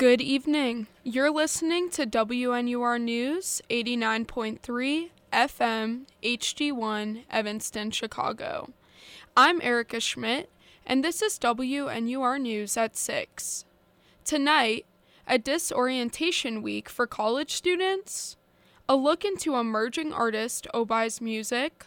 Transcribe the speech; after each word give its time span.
Good 0.00 0.22
evening. 0.22 0.86
You're 1.04 1.30
listening 1.30 1.90
to 1.90 2.06
WNUR 2.06 2.98
News 3.02 3.60
89.3 3.68 5.10
FM 5.30 6.06
HD1 6.22 7.24
Evanston, 7.30 7.90
Chicago. 7.90 8.70
I'm 9.36 9.60
Erica 9.60 10.00
Schmidt, 10.00 10.48
and 10.86 11.04
this 11.04 11.20
is 11.20 11.38
WNUR 11.38 12.40
News 12.40 12.78
at 12.78 12.96
6. 12.96 13.66
Tonight, 14.24 14.86
a 15.26 15.36
disorientation 15.36 16.62
week 16.62 16.88
for 16.88 17.06
college 17.06 17.52
students, 17.52 18.38
a 18.88 18.96
look 18.96 19.22
into 19.22 19.56
emerging 19.56 20.14
artist 20.14 20.66
Obai's 20.72 21.20
music, 21.20 21.84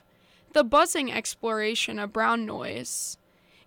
the 0.51 0.63
buzzing 0.63 1.11
exploration 1.11 1.97
of 1.97 2.13
brown 2.13 2.45
noise, 2.45 3.17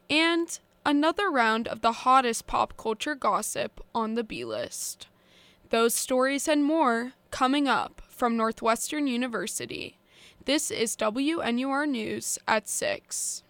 and 0.09 0.61
another 0.87 1.29
round 1.29 1.67
of 1.67 1.81
the 1.81 1.91
hottest 1.91 2.47
pop 2.47 2.77
culture 2.77 3.17
gossip 3.17 3.81
on 3.93 4.15
the 4.15 4.23
B 4.23 4.45
list. 4.45 5.09
Those 5.71 5.95
stories 5.95 6.47
and 6.47 6.65
more 6.65 7.13
coming 7.33 7.67
up 7.67 8.01
from 8.09 8.37
Northwestern 8.37 9.09
University. 9.09 9.99
This 10.45 10.71
is 10.71 10.97
WNUR 10.97 11.89
News 11.89 12.39
at 12.47 12.69
6. 12.69 13.43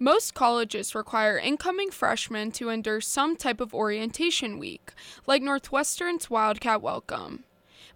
Most 0.00 0.34
colleges 0.34 0.96
require 0.96 1.38
incoming 1.38 1.92
freshmen 1.92 2.50
to 2.52 2.70
endure 2.70 3.00
some 3.00 3.36
type 3.36 3.60
of 3.60 3.72
orientation 3.72 4.58
week, 4.58 4.90
like 5.28 5.42
Northwestern's 5.42 6.28
Wildcat 6.28 6.82
Welcome. 6.82 7.44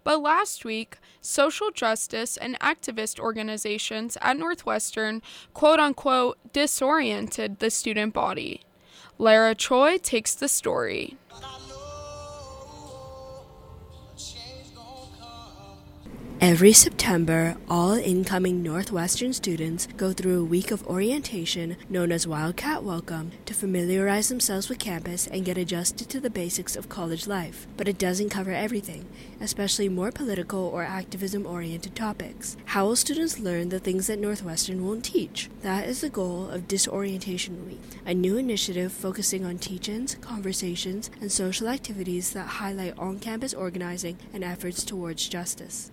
But 0.07 0.21
last 0.21 0.63
week, 0.63 0.99
social 1.19 1.69
justice 1.69 2.37
and 2.37 2.57
activist 2.61 3.19
organizations 3.19 4.17
at 4.21 4.37
Northwestern 4.37 5.21
quote 5.53 5.81
unquote 5.81 6.37
disoriented 6.53 7.59
the 7.59 7.69
student 7.69 8.13
body. 8.13 8.61
Lara 9.17 9.53
Choi 9.53 9.97
takes 9.97 10.33
the 10.33 10.47
story. 10.47 11.17
Every 16.39 16.71
September, 16.71 17.57
all 17.67 17.93
incoming 17.93 18.61
Northwestern 18.61 19.33
students 19.33 19.87
go 19.97 20.13
through 20.13 20.39
a 20.39 20.45
week 20.45 20.69
of 20.69 20.85
orientation 20.85 21.77
known 21.89 22.11
as 22.11 22.27
Wildcat 22.27 22.83
Welcome 22.83 23.31
to 23.47 23.55
familiarize 23.55 24.29
themselves 24.29 24.69
with 24.69 24.77
campus 24.77 25.25
and 25.25 25.43
get 25.43 25.57
adjusted 25.57 26.09
to 26.09 26.19
the 26.19 26.29
basics 26.29 26.75
of 26.75 26.89
college 26.89 27.25
life. 27.25 27.65
But 27.75 27.87
it 27.87 27.97
doesn't 27.97 28.29
cover 28.29 28.51
everything, 28.51 29.07
especially 29.41 29.89
more 29.89 30.11
political 30.11 30.59
or 30.59 30.83
activism 30.83 31.47
oriented 31.47 31.95
topics. 31.95 32.55
How 32.65 32.85
will 32.85 32.95
students 32.95 33.39
learn 33.39 33.69
the 33.69 33.79
things 33.79 34.05
that 34.05 34.19
Northwestern 34.19 34.85
won't 34.85 35.05
teach? 35.05 35.49
That 35.63 35.87
is 35.87 36.01
the 36.01 36.09
goal 36.09 36.49
of 36.49 36.67
Disorientation 36.67 37.65
Week, 37.65 37.81
a 38.05 38.13
new 38.13 38.37
initiative 38.37 38.93
focusing 38.93 39.43
on 39.43 39.57
teach 39.57 39.89
ins, 39.89 40.13
conversations, 40.21 41.09
and 41.19 41.31
social 41.31 41.67
activities 41.67 42.33
that 42.33 42.45
highlight 42.45 42.95
on 42.99 43.17
campus 43.17 43.55
organizing 43.55 44.19
and 44.35 44.43
efforts 44.43 44.83
towards 44.83 45.27
justice. 45.27 45.89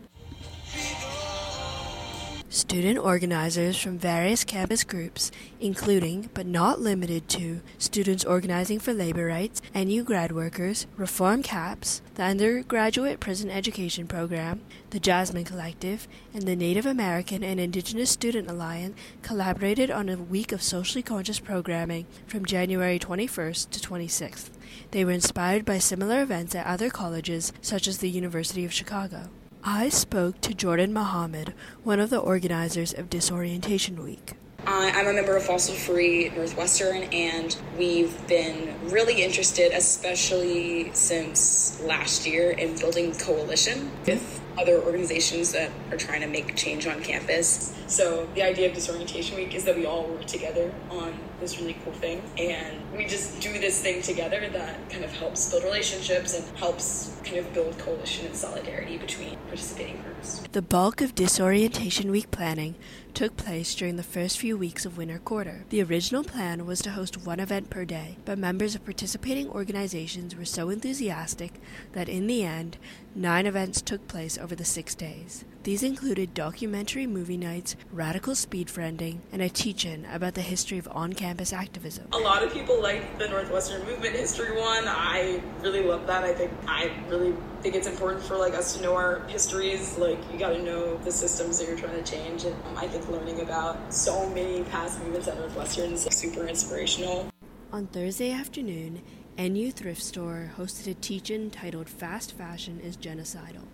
Student 2.54 3.00
organizers 3.00 3.76
from 3.76 3.98
various 3.98 4.44
campus 4.44 4.84
groups, 4.84 5.32
including 5.58 6.30
but 6.34 6.46
not 6.46 6.80
limited 6.80 7.28
to 7.30 7.62
Students 7.78 8.24
Organizing 8.24 8.78
for 8.78 8.94
Labor 8.94 9.26
Rights, 9.26 9.60
NU 9.74 10.04
Grad 10.04 10.30
Workers, 10.30 10.86
Reform 10.96 11.42
CAPS, 11.42 12.00
the 12.14 12.22
Undergraduate 12.22 13.18
Prison 13.18 13.50
Education 13.50 14.06
Program, 14.06 14.60
the 14.90 15.00
Jasmine 15.00 15.42
Collective, 15.42 16.06
and 16.32 16.44
the 16.44 16.54
Native 16.54 16.86
American 16.86 17.42
and 17.42 17.58
Indigenous 17.58 18.10
Student 18.10 18.48
Alliance 18.48 18.96
collaborated 19.22 19.90
on 19.90 20.08
a 20.08 20.16
week 20.16 20.52
of 20.52 20.62
socially 20.62 21.02
conscious 21.02 21.40
programming 21.40 22.06
from 22.28 22.44
January 22.44 23.00
21st 23.00 23.70
to 23.70 23.80
26th. 23.80 24.50
They 24.92 25.04
were 25.04 25.10
inspired 25.10 25.64
by 25.64 25.78
similar 25.78 26.22
events 26.22 26.54
at 26.54 26.66
other 26.66 26.88
colleges, 26.88 27.52
such 27.60 27.88
as 27.88 27.98
the 27.98 28.10
University 28.10 28.64
of 28.64 28.72
Chicago. 28.72 29.30
I 29.66 29.88
spoke 29.88 30.42
to 30.42 30.52
Jordan 30.52 30.92
Muhammad, 30.92 31.54
one 31.84 31.98
of 31.98 32.10
the 32.10 32.18
organizers 32.18 32.92
of 32.92 33.08
Disorientation 33.08 34.04
Week. 34.04 34.34
Uh, 34.66 34.90
I'm 34.92 35.06
a 35.06 35.12
member 35.14 35.38
of 35.38 35.42
Fossil 35.42 35.74
Free 35.74 36.28
Northwestern, 36.36 37.04
and 37.04 37.56
we've 37.78 38.14
been 38.28 38.74
really 38.90 39.22
interested, 39.22 39.72
especially 39.72 40.92
since 40.92 41.80
last 41.80 42.26
year, 42.26 42.50
in 42.50 42.76
building 42.78 43.14
coalition 43.14 43.90
with 44.06 44.42
other 44.58 44.82
organizations 44.82 45.52
that 45.52 45.70
are 45.90 45.96
trying 45.96 46.20
to 46.20 46.26
make 46.26 46.54
change 46.56 46.86
on 46.86 47.02
campus. 47.02 47.74
So 47.86 48.28
the 48.34 48.42
idea 48.42 48.68
of 48.68 48.74
Disorientation 48.74 49.36
Week 49.36 49.54
is 49.54 49.64
that 49.64 49.76
we 49.76 49.86
all 49.86 50.06
work 50.08 50.26
together 50.26 50.74
on 50.90 51.18
this 51.44 51.60
really 51.60 51.76
cool 51.84 51.92
thing, 51.92 52.22
and 52.38 52.80
we 52.96 53.04
just 53.04 53.38
do 53.40 53.52
this 53.52 53.82
thing 53.82 54.00
together 54.00 54.48
that 54.48 54.90
kind 54.90 55.04
of 55.04 55.12
helps 55.12 55.50
build 55.50 55.62
relationships 55.62 56.32
and 56.34 56.58
helps 56.58 57.20
kind 57.22 57.36
of 57.36 57.52
build 57.52 57.78
coalition 57.78 58.24
and 58.24 58.34
solidarity 58.34 58.96
between 58.96 59.36
participating 59.48 60.00
groups. 60.02 60.42
The 60.52 60.62
bulk 60.62 61.02
of 61.02 61.14
Disorientation 61.14 62.10
Week 62.10 62.30
planning 62.30 62.76
took 63.12 63.36
place 63.36 63.74
during 63.74 63.96
the 63.96 64.02
first 64.02 64.38
few 64.38 64.56
weeks 64.56 64.86
of 64.86 64.96
winter 64.96 65.18
quarter. 65.18 65.66
The 65.68 65.82
original 65.82 66.24
plan 66.24 66.64
was 66.64 66.80
to 66.80 66.92
host 66.92 67.26
one 67.26 67.40
event 67.40 67.68
per 67.68 67.84
day, 67.84 68.16
but 68.24 68.38
members 68.38 68.74
of 68.74 68.84
participating 68.84 69.50
organizations 69.50 70.34
were 70.34 70.46
so 70.46 70.70
enthusiastic 70.70 71.60
that 71.92 72.08
in 72.08 72.26
the 72.26 72.42
end, 72.42 72.78
nine 73.14 73.44
events 73.44 73.82
took 73.82 74.08
place 74.08 74.38
over 74.38 74.54
the 74.54 74.64
six 74.64 74.94
days. 74.94 75.44
These 75.64 75.82
included 75.82 76.34
documentary 76.34 77.06
movie 77.06 77.38
nights, 77.38 77.74
radical 77.90 78.34
speed 78.34 78.68
friending, 78.68 79.20
and 79.32 79.40
a 79.40 79.48
teach 79.48 79.86
in 79.86 80.04
about 80.12 80.34
the 80.34 80.42
history 80.42 80.76
of 80.76 80.86
on 80.88 81.14
campus 81.14 81.54
activism. 81.54 82.06
A 82.12 82.18
lot 82.18 82.42
of 82.42 82.52
people 82.52 82.82
like 82.82 83.18
the 83.18 83.28
Northwestern 83.28 83.82
Movement 83.86 84.14
History 84.14 84.54
one. 84.54 84.84
I 84.86 85.40
really 85.62 85.82
love 85.82 86.06
that. 86.06 86.22
I 86.22 86.34
think 86.34 86.52
I 86.68 86.92
really 87.08 87.34
think 87.62 87.76
it's 87.76 87.86
important 87.86 88.22
for 88.22 88.36
like 88.36 88.52
us 88.52 88.76
to 88.76 88.82
know 88.82 88.94
our 88.94 89.20
histories. 89.28 89.96
Like 89.96 90.18
you 90.30 90.38
got 90.38 90.50
to 90.50 90.62
know 90.62 90.98
the 90.98 91.10
systems 91.10 91.58
that 91.60 91.66
you're 91.66 91.78
trying 91.78 91.96
to 91.96 92.02
change, 92.02 92.44
and 92.44 92.54
I 92.76 92.86
think 92.86 93.08
learning 93.08 93.40
about 93.40 93.90
so 93.90 94.28
many 94.28 94.64
past 94.64 95.00
movements 95.00 95.28
at 95.28 95.38
Northwestern 95.38 95.94
is 95.94 96.04
like, 96.04 96.12
super 96.12 96.46
inspirational. 96.46 97.30
On 97.72 97.86
Thursday 97.86 98.32
afternoon, 98.32 99.00
NU 99.38 99.70
Thrift 99.70 100.02
Store 100.02 100.52
hosted 100.58 100.90
a 100.90 100.94
teach-in 100.94 101.50
titled 101.50 101.88
"Fast 101.88 102.32
Fashion 102.32 102.80
is 102.80 102.98
Genocidal." 102.98 103.64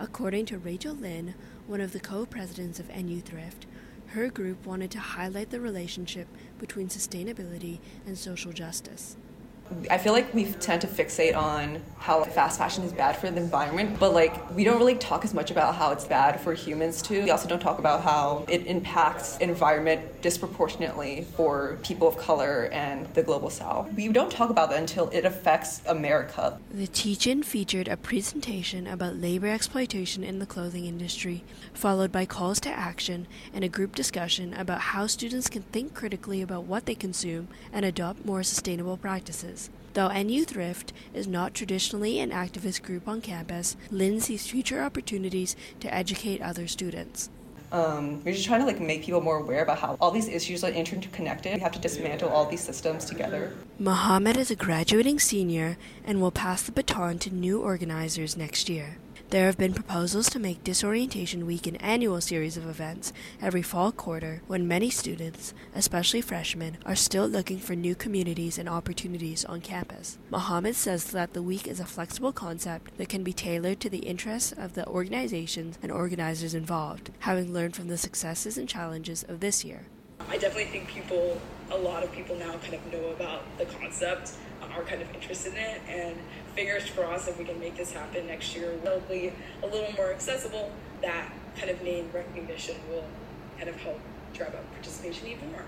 According 0.00 0.46
to 0.46 0.58
Rachel 0.58 0.94
Lynn, 0.94 1.34
one 1.66 1.80
of 1.80 1.92
the 1.92 1.98
co-presidents 1.98 2.78
of 2.78 2.88
NU 2.88 3.20
Thrift, 3.20 3.66
her 4.08 4.28
group 4.28 4.64
wanted 4.64 4.92
to 4.92 5.00
highlight 5.00 5.50
the 5.50 5.60
relationship 5.60 6.28
between 6.60 6.88
sustainability 6.88 7.80
and 8.06 8.16
social 8.16 8.52
justice. 8.52 9.16
I 9.90 9.98
feel 9.98 10.12
like 10.12 10.32
we 10.34 10.46
tend 10.52 10.80
to 10.82 10.86
fixate 10.86 11.36
on 11.36 11.82
how 11.98 12.24
fast 12.24 12.58
fashion 12.58 12.84
is 12.84 12.92
bad 12.92 13.16
for 13.16 13.30
the 13.30 13.36
environment, 13.36 13.98
but 13.98 14.12
like 14.12 14.54
we 14.54 14.64
don't 14.64 14.78
really 14.78 14.94
talk 14.94 15.24
as 15.24 15.34
much 15.34 15.50
about 15.50 15.74
how 15.74 15.90
it's 15.90 16.04
bad 16.04 16.40
for 16.40 16.54
humans 16.54 17.02
too. 17.02 17.22
We 17.24 17.30
also 17.30 17.48
don't 17.48 17.60
talk 17.60 17.78
about 17.78 18.02
how 18.02 18.44
it 18.48 18.66
impacts 18.66 19.36
environment 19.38 20.22
disproportionately 20.22 21.26
for 21.36 21.78
people 21.82 22.08
of 22.08 22.16
color 22.16 22.68
and 22.72 23.06
the 23.14 23.22
global 23.22 23.50
south. 23.50 23.92
We 23.94 24.08
don't 24.08 24.30
talk 24.30 24.50
about 24.50 24.70
that 24.70 24.78
until 24.78 25.08
it 25.08 25.24
affects 25.24 25.82
America. 25.86 26.58
The 26.70 26.86
teach-in 26.86 27.42
featured 27.42 27.88
a 27.88 27.96
presentation 27.96 28.86
about 28.86 29.16
labor 29.16 29.48
exploitation 29.48 30.22
in 30.22 30.38
the 30.38 30.46
clothing 30.46 30.86
industry, 30.86 31.44
followed 31.74 32.12
by 32.12 32.26
calls 32.26 32.60
to 32.60 32.70
action 32.70 33.26
and 33.52 33.64
a 33.64 33.68
group 33.68 33.94
discussion 33.94 34.54
about 34.54 34.80
how 34.80 35.06
students 35.06 35.48
can 35.48 35.62
think 35.62 35.94
critically 35.94 36.42
about 36.42 36.64
what 36.64 36.86
they 36.86 36.94
consume 36.94 37.48
and 37.72 37.84
adopt 37.84 38.24
more 38.24 38.42
sustainable 38.42 38.96
practices. 38.96 39.57
Though 39.94 40.08
NU 40.08 40.44
Thrift 40.44 40.92
is 41.14 41.26
not 41.26 41.54
traditionally 41.54 42.20
an 42.20 42.30
activist 42.30 42.82
group 42.82 43.08
on 43.08 43.20
campus, 43.20 43.76
Lynn 43.90 44.20
sees 44.20 44.46
future 44.46 44.82
opportunities 44.82 45.56
to 45.80 45.92
educate 45.92 46.42
other 46.42 46.66
students. 46.66 47.30
Um, 47.70 48.24
we're 48.24 48.32
just 48.32 48.46
trying 48.46 48.60
to 48.60 48.66
like 48.66 48.80
make 48.80 49.04
people 49.04 49.20
more 49.20 49.38
aware 49.38 49.62
about 49.62 49.78
how 49.78 49.96
all 50.00 50.10
these 50.10 50.28
issues 50.28 50.64
are 50.64 50.70
interconnected. 50.70 51.54
We 51.54 51.60
have 51.60 51.72
to 51.72 51.78
dismantle 51.78 52.30
all 52.30 52.46
these 52.46 52.62
systems 52.62 53.04
together. 53.04 53.52
Muhammad 53.78 54.36
is 54.36 54.50
a 54.50 54.56
graduating 54.56 55.18
senior 55.18 55.76
and 56.04 56.20
will 56.20 56.30
pass 56.30 56.62
the 56.62 56.72
baton 56.72 57.18
to 57.20 57.34
new 57.34 57.60
organizers 57.60 58.36
next 58.36 58.68
year. 58.68 58.96
There 59.30 59.44
have 59.44 59.58
been 59.58 59.74
proposals 59.74 60.30
to 60.30 60.38
make 60.38 60.64
Disorientation 60.64 61.44
Week 61.44 61.66
an 61.66 61.76
annual 61.76 62.18
series 62.22 62.56
of 62.56 62.66
events 62.66 63.12
every 63.42 63.60
fall 63.60 63.92
quarter 63.92 64.40
when 64.46 64.66
many 64.66 64.88
students, 64.88 65.52
especially 65.74 66.22
freshmen, 66.22 66.78
are 66.86 66.96
still 66.96 67.26
looking 67.26 67.58
for 67.58 67.74
new 67.74 67.94
communities 67.94 68.56
and 68.56 68.70
opportunities 68.70 69.44
on 69.44 69.60
campus. 69.60 70.16
Muhammad 70.30 70.76
says 70.76 71.04
that 71.10 71.34
the 71.34 71.42
week 71.42 71.68
is 71.68 71.78
a 71.78 71.84
flexible 71.84 72.32
concept 72.32 72.96
that 72.96 73.10
can 73.10 73.22
be 73.22 73.34
tailored 73.34 73.80
to 73.80 73.90
the 73.90 73.98
interests 73.98 74.52
of 74.52 74.72
the 74.72 74.86
organizations 74.86 75.78
and 75.82 75.92
organizers 75.92 76.54
involved, 76.54 77.10
having 77.18 77.52
learned 77.52 77.76
from 77.76 77.88
the 77.88 77.98
successes 77.98 78.56
and 78.56 78.66
challenges 78.66 79.26
of 79.28 79.40
this 79.40 79.62
year. 79.62 79.82
I 80.30 80.38
definitely 80.38 80.72
think 80.72 80.88
people, 80.88 81.38
a 81.70 81.76
lot 81.76 82.02
of 82.02 82.10
people 82.12 82.34
now 82.36 82.56
kind 82.56 82.72
of 82.72 82.92
know 82.92 83.10
about 83.10 83.42
the 83.58 83.66
concept, 83.66 84.32
are 84.78 84.84
kind 84.84 85.02
of 85.02 85.14
interested 85.14 85.52
in 85.52 85.58
it, 85.58 85.80
and 85.88 86.16
fingers 86.58 86.90
crossed 86.90 87.28
if 87.28 87.38
we 87.38 87.44
can 87.44 87.60
make 87.60 87.76
this 87.76 87.92
happen 87.92 88.26
next 88.26 88.56
year, 88.56 88.72
be 89.08 89.32
a 89.62 89.66
little 89.66 89.92
more 89.96 90.10
accessible. 90.10 90.72
That 91.02 91.30
kind 91.56 91.70
of 91.70 91.80
name 91.84 92.10
recognition 92.12 92.74
will 92.90 93.04
kind 93.56 93.68
of 93.68 93.76
help 93.76 94.00
drive 94.34 94.56
up 94.56 94.72
participation 94.72 95.28
even 95.28 95.52
more. 95.52 95.62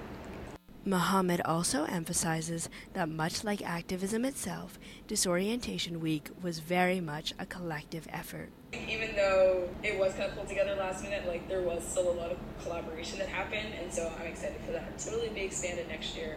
Muhammad 0.84 1.42
also 1.44 1.84
emphasizes 1.84 2.68
that 2.94 3.08
much 3.08 3.44
like 3.44 3.62
activism 3.62 4.24
itself, 4.24 4.80
Disorientation 5.06 6.00
Week 6.00 6.28
was 6.42 6.58
very 6.58 7.00
much 7.00 7.34
a 7.38 7.46
collective 7.46 8.08
effort. 8.12 8.48
Even 8.72 9.14
though 9.14 9.68
it 9.84 9.96
was 9.96 10.12
kind 10.14 10.24
of 10.24 10.34
pulled 10.34 10.48
together 10.48 10.74
last 10.74 11.04
minute, 11.04 11.24
like 11.24 11.46
there 11.46 11.62
was 11.62 11.84
still 11.84 12.10
a 12.10 12.16
lot 12.16 12.32
of 12.32 12.38
collaboration 12.64 13.20
that 13.20 13.28
happened, 13.28 13.74
and 13.80 13.92
so 13.92 14.12
I'm 14.18 14.26
excited 14.26 14.60
for 14.66 14.72
that 14.72 14.98
to 14.98 15.10
really 15.10 15.28
be 15.28 15.42
expanded 15.42 15.86
next 15.86 16.16
year. 16.16 16.36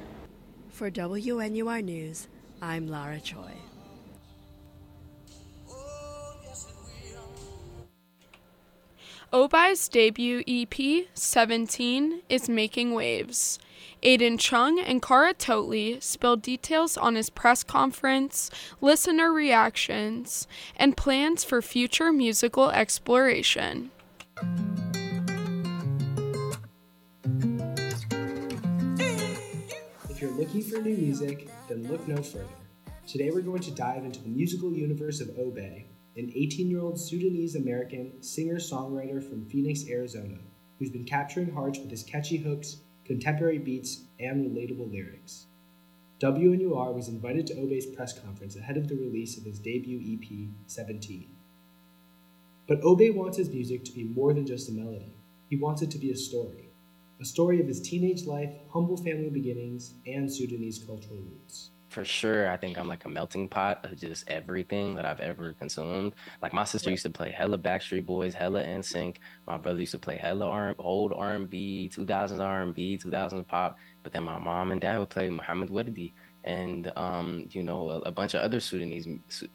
For 0.69 0.91
WNUR 0.91 1.83
News, 1.83 2.27
I'm 2.61 2.87
Lara 2.87 3.19
Choi. 3.19 3.53
Obai's 9.33 9.87
debut 9.87 10.43
EP, 10.47 11.07
17, 11.15 12.21
is 12.29 12.47
making 12.47 12.93
waves. 12.93 13.57
Aiden 14.03 14.37
Chung 14.39 14.77
and 14.77 15.01
Cara 15.01 15.33
Totley 15.33 15.99
spilled 16.01 16.43
details 16.43 16.97
on 16.97 17.15
his 17.15 17.31
press 17.31 17.63
conference, 17.63 18.51
listener 18.79 19.33
reactions, 19.33 20.47
and 20.75 20.95
plans 20.95 21.43
for 21.43 21.63
future 21.63 22.13
musical 22.13 22.69
exploration. 22.69 23.89
If 30.11 30.21
you're 30.21 30.29
looking 30.29 30.61
for 30.61 30.79
new 30.79 30.95
music, 30.95 31.49
then 31.67 31.87
look 31.87 32.07
no 32.07 32.21
further. 32.21 32.45
Today 33.07 33.31
we're 33.31 33.41
going 33.41 33.63
to 33.63 33.71
dive 33.71 34.05
into 34.05 34.21
the 34.21 34.29
musical 34.29 34.71
universe 34.71 35.21
of 35.21 35.29
Obai, 35.29 35.85
an 36.15 36.31
18 36.35 36.69
year 36.69 36.81
old 36.81 36.99
Sudanese 36.99 37.55
American 37.55 38.21
singer 38.21 38.57
songwriter 38.57 39.23
from 39.27 39.45
Phoenix, 39.45 39.87
Arizona, 39.89 40.37
who's 40.77 40.91
been 40.91 41.05
capturing 41.05 41.51
hearts 41.51 41.79
with 41.79 41.89
his 41.89 42.03
catchy 42.03 42.37
hooks, 42.37 42.77
contemporary 43.05 43.57
beats, 43.57 44.03
and 44.19 44.45
relatable 44.45 44.91
lyrics. 44.91 45.47
WNUR 46.19 46.93
was 46.93 47.07
invited 47.07 47.47
to 47.47 47.55
Obai's 47.55 47.87
press 47.87 48.17
conference 48.17 48.55
ahead 48.55 48.77
of 48.77 48.87
the 48.87 48.95
release 48.95 49.37
of 49.37 49.43
his 49.43 49.59
debut 49.59 49.99
EP, 49.99 50.47
17. 50.67 51.27
But 52.67 52.81
Obai 52.81 53.13
wants 53.13 53.37
his 53.37 53.49
music 53.49 53.83
to 53.85 53.91
be 53.91 54.03
more 54.03 54.33
than 54.33 54.45
just 54.45 54.69
a 54.69 54.71
melody. 54.71 55.13
He 55.49 55.57
wants 55.57 55.81
it 55.81 55.91
to 55.91 55.97
be 55.97 56.11
a 56.11 56.15
story. 56.15 56.69
A 57.19 57.25
story 57.25 57.59
of 57.59 57.67
his 57.67 57.81
teenage 57.81 58.25
life, 58.25 58.51
humble 58.71 58.97
family 58.97 59.29
beginnings, 59.29 59.95
and 60.05 60.31
Sudanese 60.31 60.83
cultural 60.83 61.19
roots 61.19 61.71
for 61.93 62.03
sure, 62.03 62.49
I 62.49 62.57
think 62.57 62.77
I'm 62.77 62.87
like 62.87 63.05
a 63.05 63.09
melting 63.09 63.47
pot 63.47 63.85
of 63.85 63.95
just 63.97 64.27
everything 64.27 64.95
that 64.95 65.05
I've 65.05 65.19
ever 65.19 65.53
consumed. 65.53 66.13
Like 66.41 66.51
my 66.51 66.63
sister 66.63 66.89
used 66.89 67.03
to 67.03 67.11
play 67.11 67.31
hella 67.31 67.57
Backstreet 67.57 68.05
Boys, 68.05 68.33
hella 68.33 68.63
NSYNC. 68.63 69.17
My 69.47 69.57
brother 69.57 69.79
used 69.79 69.91
to 69.91 69.99
play 69.99 70.17
hella 70.17 70.47
R- 70.49 70.75
old 70.79 71.13
R&B, 71.13 71.91
2000s 71.95 72.39
R&B, 72.39 72.97
2000s 72.97 73.47
pop. 73.47 73.77
But 74.01 74.11
then 74.11 74.23
my 74.23 74.39
mom 74.39 74.71
and 74.71 74.81
dad 74.81 74.97
would 74.97 75.11
play 75.11 75.29
Muhammad 75.29 75.69
Wardi 75.69 76.13
and 76.43 76.91
um, 76.97 77.47
you 77.51 77.63
know 77.63 77.89
a, 77.89 77.99
a, 77.99 78.11
bunch 78.11 78.33
of 78.33 78.41
other 78.41 78.59
Sudanese 78.59 79.07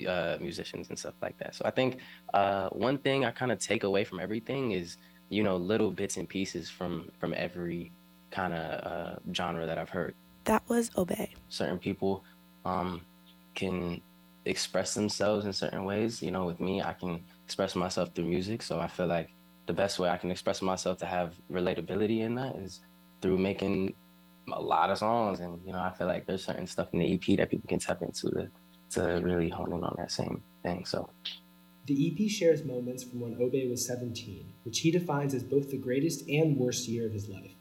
uh, 0.09 0.39
musicians 0.41 0.89
and 0.89 0.99
stuff 0.99 1.15
like 1.21 1.37
that. 1.39 1.55
So 1.55 1.65
I 1.67 1.71
think 1.71 1.99
uh, 2.33 2.69
one 2.71 2.99
thing 2.99 3.25
I 3.25 3.31
kind 3.33 3.53
of 3.53 3.59
take 3.59 3.85
away 3.85 4.05
from 4.05 4.21
everything 4.21 4.73
is 4.73 4.97
you 5.29 5.43
know 5.43 5.57
little 5.57 5.91
bits 5.91 6.17
and 6.17 6.29
pieces 6.29 6.71
from 6.71 7.11
from 7.19 7.35
every 7.37 7.93
kind 8.31 8.55
of 8.55 8.93
uh, 8.93 9.17
genre 9.35 9.67
that 9.67 9.77
I've 9.77 9.91
heard 9.91 10.15
that 10.49 10.63
was 10.69 10.91
Obai. 10.91 11.29
Certain 11.51 11.79
people 11.79 12.25
um, 12.65 13.03
can 13.55 14.01
express 14.47 14.95
themselves 14.95 15.45
in 15.45 15.53
certain 15.53 15.85
ways. 15.85 16.23
You 16.23 16.31
know, 16.31 16.47
with 16.47 16.59
me, 16.59 16.83
I 16.83 16.95
can 16.95 17.23
express 17.45 17.77
myself 17.77 18.15
through 18.15 18.25
music. 18.25 18.63
So 18.63 18.81
I 18.81 18.89
feel 18.89 19.07
like 19.07 19.29
the 19.67 19.75
best 19.75 19.99
way 19.99 20.09
I 20.09 20.17
can 20.17 20.31
express 20.31 20.63
myself 20.63 20.99
to 20.99 21.07
have 21.07 21.35
relatability 21.53 22.21
in 22.21 22.35
that 22.37 22.57
is 22.57 22.81
through 23.21 23.39
making 23.39 23.95
a 24.51 24.61
lot 24.61 24.89
of 24.89 24.97
songs. 24.99 25.41
And, 25.41 25.61
you 25.67 25.73
know, 25.73 25.81
I 25.81 25.93
feel 25.93 26.07
like 26.07 26.27
there's 26.27 26.45
certain 26.45 26.67
stuff 26.67 26.89
in 26.95 27.01
the 27.01 27.13
EP 27.15 27.37
that 27.37 27.51
people 27.51 27.69
can 27.69 27.79
tap 27.79 28.01
into 28.01 28.31
to, 28.31 28.51
to 28.93 29.03
really 29.23 29.51
hone 29.51 29.73
in 29.75 29.85
on 29.85 29.95
that 29.99 30.11
same 30.11 30.43
thing. 30.63 30.87
So. 30.87 31.11
The 31.85 31.97
EP 32.09 32.31
shares 32.31 32.65
moments 32.65 33.03
from 33.05 33.21
when 33.21 33.35
Obai 33.37 33.69
was 33.69 33.87
17, 33.87 34.47
which 34.65 34.81
he 34.81 34.91
defines 34.91 35.35
as 35.35 35.43
both 35.43 35.71
the 35.71 35.79
greatest 35.79 36.27
and 36.29 36.57
worst 36.57 36.89
year 36.89 37.07
of 37.07 37.13
his 37.13 37.29
life. 37.29 37.53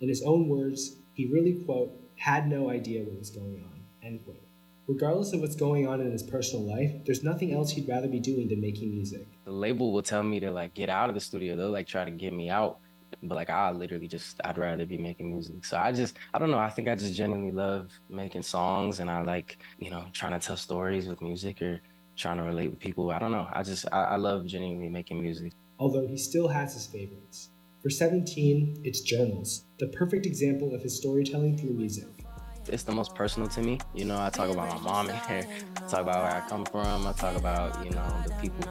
In 0.00 0.08
his 0.08 0.22
own 0.22 0.48
words, 0.48 0.96
he 1.14 1.26
really, 1.26 1.54
quote, 1.64 2.01
had 2.16 2.48
no 2.48 2.70
idea 2.70 3.02
what 3.02 3.18
was 3.18 3.30
going 3.30 3.64
on. 3.64 3.82
End 4.02 4.24
quote. 4.24 4.42
Regardless 4.88 5.32
of 5.32 5.40
what's 5.40 5.54
going 5.54 5.86
on 5.86 6.00
in 6.00 6.10
his 6.10 6.22
personal 6.22 6.64
life, 6.66 6.92
there's 7.04 7.22
nothing 7.22 7.54
else 7.54 7.70
he'd 7.70 7.88
rather 7.88 8.08
be 8.08 8.18
doing 8.18 8.48
than 8.48 8.60
making 8.60 8.92
music. 8.92 9.26
The 9.44 9.52
label 9.52 9.92
will 9.92 10.02
tell 10.02 10.22
me 10.22 10.40
to 10.40 10.50
like 10.50 10.74
get 10.74 10.88
out 10.88 11.08
of 11.08 11.14
the 11.14 11.20
studio. 11.20 11.56
They'll 11.56 11.70
like 11.70 11.86
try 11.86 12.04
to 12.04 12.10
get 12.10 12.32
me 12.32 12.50
out. 12.50 12.78
But 13.22 13.36
like 13.36 13.50
I 13.50 13.70
literally 13.70 14.08
just 14.08 14.40
I'd 14.44 14.58
rather 14.58 14.84
be 14.84 14.98
making 14.98 15.30
music. 15.30 15.64
So 15.64 15.76
I 15.76 15.92
just 15.92 16.18
I 16.34 16.38
don't 16.38 16.50
know, 16.50 16.58
I 16.58 16.70
think 16.70 16.88
I 16.88 16.96
just 16.96 17.14
genuinely 17.14 17.52
love 17.52 17.90
making 18.08 18.42
songs 18.42 19.00
and 19.00 19.10
I 19.10 19.22
like, 19.22 19.58
you 19.78 19.90
know, 19.90 20.06
trying 20.12 20.38
to 20.38 20.44
tell 20.44 20.56
stories 20.56 21.06
with 21.06 21.20
music 21.20 21.62
or 21.62 21.80
trying 22.16 22.38
to 22.38 22.42
relate 22.42 22.70
with 22.70 22.80
people. 22.80 23.10
I 23.10 23.18
don't 23.18 23.32
know. 23.32 23.46
I 23.52 23.62
just 23.62 23.86
I, 23.92 24.02
I 24.04 24.16
love 24.16 24.46
genuinely 24.46 24.88
making 24.88 25.20
music. 25.22 25.52
Although 25.78 26.06
he 26.06 26.16
still 26.16 26.48
has 26.48 26.74
his 26.74 26.86
favorites. 26.86 27.50
For 27.82 27.90
17, 27.90 28.82
it's 28.84 29.00
journals, 29.00 29.64
the 29.80 29.88
perfect 29.88 30.24
example 30.24 30.72
of 30.72 30.82
his 30.82 30.96
storytelling 30.96 31.58
through 31.58 31.70
music. 31.70 32.06
It's 32.68 32.84
the 32.84 32.92
most 32.92 33.12
personal 33.16 33.48
to 33.48 33.60
me. 33.60 33.80
You 33.92 34.04
know, 34.04 34.20
I 34.20 34.30
talk 34.30 34.50
about 34.50 34.68
my 34.68 34.78
mom 34.78 35.10
in 35.10 35.16
here, 35.26 35.44
I 35.76 35.80
talk 35.88 36.02
about 36.02 36.22
where 36.22 36.32
I 36.32 36.48
come 36.48 36.64
from, 36.64 37.08
I 37.08 37.12
talk 37.12 37.36
about, 37.36 37.84
you 37.84 37.90
know, 37.90 38.22
the 38.24 38.34
people 38.34 38.68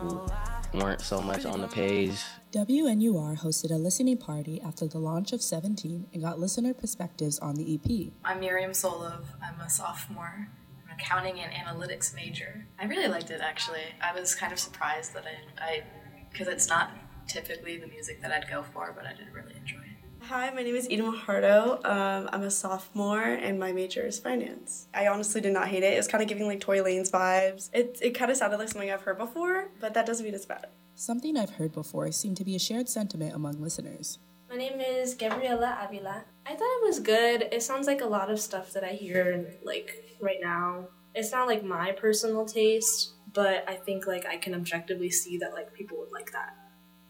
who 0.72 0.80
weren't 0.80 1.02
so 1.02 1.22
much 1.22 1.44
on 1.44 1.60
the 1.60 1.68
page. 1.68 2.24
WNUR 2.54 3.38
hosted 3.38 3.72
a 3.72 3.76
listening 3.76 4.16
party 4.16 4.62
after 4.62 4.88
the 4.88 5.00
launch 5.00 5.34
of 5.34 5.42
17 5.42 6.08
and 6.14 6.24
got 6.24 6.40
listener 6.40 6.74
perspectives 6.74 7.38
on 7.40 7.56
the 7.56 7.76
EP. 7.76 8.14
I'm 8.24 8.40
Miriam 8.40 8.72
Solov. 8.72 9.26
I'm 9.44 9.60
a 9.60 9.70
sophomore. 9.70 10.48
I'm 10.86 10.90
an 10.90 10.96
accounting 10.98 11.42
and 11.42 11.52
analytics 11.52 12.16
major. 12.16 12.66
I 12.80 12.86
really 12.86 13.10
liked 13.10 13.30
it 13.30 13.42
actually. 13.42 13.84
I 14.02 14.18
was 14.18 14.36
kind 14.36 14.54
of 14.54 14.60
surprised 14.60 15.14
that 15.16 15.26
I, 15.58 15.84
because 16.32 16.48
it's 16.48 16.70
not 16.70 16.92
typically 17.28 17.78
the 17.78 17.88
music 17.88 18.22
that 18.22 18.32
I'd 18.32 18.50
go 18.50 18.64
for, 18.64 18.94
but 18.96 19.06
I 19.06 19.14
did 19.14 19.32
really 19.34 19.56
enjoy 19.56 19.80
it. 19.80 19.92
Hi, 20.26 20.52
my 20.52 20.62
name 20.62 20.76
is 20.76 20.90
Eden 20.90 21.12
Mahardo. 21.12 21.84
Um, 21.84 22.30
I'm 22.32 22.44
a 22.44 22.52
sophomore 22.52 23.22
and 23.22 23.60
my 23.60 23.72
major 23.72 24.06
is 24.06 24.20
finance. 24.20 24.88
I 24.94 25.08
honestly 25.08 25.42
did 25.42 25.52
not 25.52 25.68
hate 25.68 25.84
it. 25.84 25.94
It 25.94 25.98
was 25.98 26.08
kind 26.08 26.22
of 26.22 26.30
giving 26.30 26.46
like 26.46 26.60
Tory 26.60 26.80
Lanez 26.80 27.10
vibes. 27.10 27.70
It, 27.74 27.98
it 28.02 28.12
kind 28.12 28.30
of 28.30 28.38
sounded 28.38 28.58
like 28.58 28.70
something 28.70 28.92
I've 28.92 29.02
heard 29.02 29.18
before, 29.18 29.70
but 29.80 29.94
that 29.96 30.06
doesn't 30.06 30.24
mean 30.24 30.36
it's 30.36 30.46
bad. 30.46 30.68
Something 30.96 31.38
I've 31.38 31.50
heard 31.52 31.74
before 31.74 32.12
seemed 32.12 32.38
to 32.38 32.46
be 32.46 32.56
a 32.56 32.60
shared 32.60 32.88
sentiment 32.88 33.34
among 33.34 33.62
listeners. 33.62 34.20
My 34.48 34.58
name 34.58 34.80
is 34.80 35.16
Gabriela 35.16 35.80
Avila. 35.82 36.24
I 36.46 36.50
thought 36.50 36.78
it 36.82 36.86
was 36.86 37.00
good. 37.00 37.48
It 37.52 37.64
sounds 37.64 37.88
like 37.88 38.02
a 38.02 38.06
lot 38.06 38.30
of 38.30 38.40
stuff 38.40 38.74
that 38.74 38.84
I 38.84 38.90
hear 38.90 39.56
like 39.64 40.18
right 40.22 40.40
now. 40.42 40.88
It's 41.16 41.32
not 41.32 41.48
like 41.48 41.64
my 41.64 41.94
personal 41.94 42.46
taste, 42.46 43.14
but 43.34 43.64
I 43.68 43.76
think 43.76 44.08
like 44.08 44.26
I 44.26 44.38
can 44.38 44.54
objectively 44.54 45.10
see 45.10 45.38
that 45.38 45.54
like 45.54 45.74
people 45.74 45.98
would 46.00 46.12
like 46.12 46.32
that. 46.34 46.56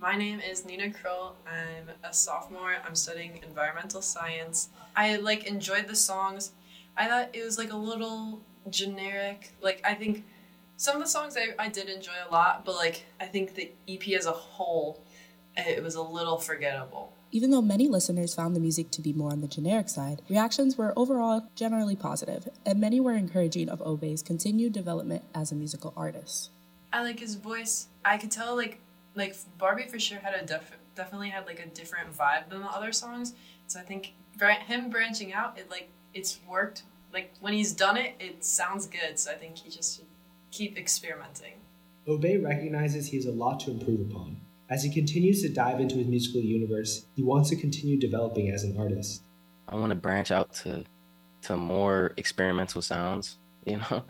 My 0.02 0.16
name 0.16 0.40
is 0.40 0.66
Nina 0.66 0.88
Krill. 0.88 1.34
I'm 1.46 1.92
a 2.04 2.12
sophomore. 2.12 2.76
I'm 2.84 2.96
studying 2.96 3.40
environmental 3.48 4.02
science. 4.02 4.70
I 4.96 5.18
like 5.18 5.46
enjoyed 5.46 5.88
the 5.88 5.96
songs. 5.96 6.54
I 6.98 7.08
thought 7.08 7.30
it 7.34 7.46
was 7.46 7.60
like 7.60 7.72
a 7.72 7.78
little 7.78 8.42
generic. 8.68 9.52
Like 9.62 9.80
I 9.84 9.94
think 9.94 10.26
some 10.76 10.96
of 10.96 11.04
the 11.04 11.08
songs 11.08 11.38
I, 11.38 11.54
I 11.64 11.70
did 11.70 11.88
enjoy 11.88 12.14
a 12.28 12.32
lot, 12.32 12.66
but 12.66 12.74
like 12.78 13.06
I 13.20 13.28
think 13.28 13.54
the 13.54 13.74
EP 13.88 14.08
as 14.18 14.26
a 14.26 14.32
whole, 14.32 15.04
it 15.56 15.84
was 15.84 15.94
a 15.94 16.02
little 16.02 16.40
forgettable. 16.40 17.14
Even 17.32 17.52
though 17.52 17.62
many 17.62 17.88
listeners 17.88 18.34
found 18.34 18.56
the 18.56 18.60
music 18.60 18.90
to 18.92 19.02
be 19.02 19.14
more 19.14 19.32
on 19.32 19.42
the 19.42 19.48
generic 19.48 19.88
side, 19.88 20.24
reactions 20.28 20.80
were 20.80 20.94
overall 20.98 21.48
generally 21.54 21.96
positive, 21.96 22.50
and 22.66 22.82
many 22.82 23.00
were 23.00 23.14
encouraging 23.14 23.70
of 23.70 23.80
Obai's 23.82 24.24
continued 24.24 24.74
development 24.74 25.24
as 25.36 25.52
a 25.52 25.56
musical 25.56 25.94
artist. 25.96 26.50
I 26.92 27.04
like 27.04 27.20
his 27.20 27.36
voice. 27.36 27.88
I 28.04 28.18
could 28.18 28.32
tell 28.32 28.56
like 28.56 28.80
like 29.16 29.36
Barbie 29.58 29.88
for 29.88 30.00
sure 30.00 30.20
had 30.20 30.34
a 30.34 30.46
def- 30.46 30.78
definitely 30.96 31.30
had 31.30 31.46
like 31.46 31.60
a 31.60 31.68
different 31.68 32.16
vibe 32.16 32.50
than 32.50 32.62
the 32.62 32.68
other 32.68 32.92
songs. 32.92 33.34
So 33.68 33.80
I 33.80 33.84
think 33.84 34.14
him 34.40 34.90
branching 34.90 35.34
out, 35.34 35.58
it 35.58 35.70
like 35.70 35.90
it's 36.14 36.40
worked. 36.48 36.84
Like 37.14 37.34
when 37.40 37.54
he's 37.54 37.74
done 37.74 37.98
it, 37.98 38.16
it 38.20 38.44
sounds 38.44 38.88
good. 38.88 39.20
So 39.20 39.32
I 39.32 39.36
think 39.36 39.58
he 39.58 39.70
just 39.70 39.98
should 39.98 40.06
keep 40.52 40.78
experimenting. 40.78 41.54
Obai 42.08 42.44
recognizes 42.44 43.08
he 43.08 43.18
has 43.18 43.26
a 43.26 43.32
lot 43.32 43.60
to 43.62 43.72
improve 43.72 44.02
upon. 44.02 44.38
As 44.70 44.84
he 44.84 44.92
continues 44.92 45.42
to 45.42 45.50
dive 45.50 45.80
into 45.80 45.96
his 45.96 46.08
musical 46.08 46.42
universe, 46.42 47.06
he 47.16 47.24
wants 47.24 47.50
to 47.50 47.56
continue 47.56 48.00
developing 48.00 48.50
as 48.50 48.64
an 48.64 48.78
artist. 48.80 49.24
I 49.68 49.76
want 49.76 49.90
to 49.92 49.96
branch 49.96 50.32
out 50.32 50.54
to 50.64 50.86
to 51.44 51.58
more 51.58 52.14
experimental 52.18 52.82
sounds, 52.82 53.38
you 53.66 53.78
know, 53.78 54.04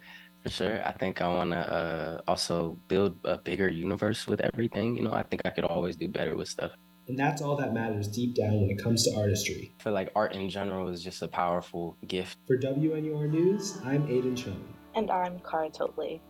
for 0.44 0.50
sure. 0.50 0.86
I 0.86 0.92
think 0.92 1.22
I 1.22 1.28
want 1.28 1.52
to 1.52 1.58
uh, 1.58 2.22
also 2.28 2.78
build 2.88 3.18
a 3.24 3.38
bigger 3.38 3.70
universe 3.70 4.28
with 4.28 4.42
everything. 4.42 4.98
You 4.98 5.04
know, 5.04 5.14
I 5.14 5.24
think 5.24 5.42
I 5.46 5.50
could 5.50 5.66
always 5.66 5.96
do 5.96 6.08
better 6.08 6.36
with 6.36 6.48
stuff. 6.48 6.72
And 7.08 7.18
that's 7.18 7.42
all 7.42 7.56
that 7.58 7.74
matters 7.74 8.08
deep 8.08 8.36
down 8.36 8.62
when 8.62 8.70
it 8.70 8.82
comes 8.82 9.04
to 9.04 9.16
artistry. 9.18 9.74
I 9.80 9.84
feel 9.84 9.94
like 9.94 10.12
art 10.16 10.34
in 10.34 10.50
general 10.50 10.88
is 10.88 11.04
just 11.04 11.22
a 11.22 11.28
powerful 11.28 11.98
gift. 12.08 12.38
For 12.48 12.58
WNUR 12.58 13.30
News, 13.30 13.80
I'm 13.84 14.08
Aiden 14.08 14.38
Chung. 14.38 14.74
And 14.96 15.10
I'm 15.12 15.40
Cara 15.40 15.70
Totley. 15.70 16.22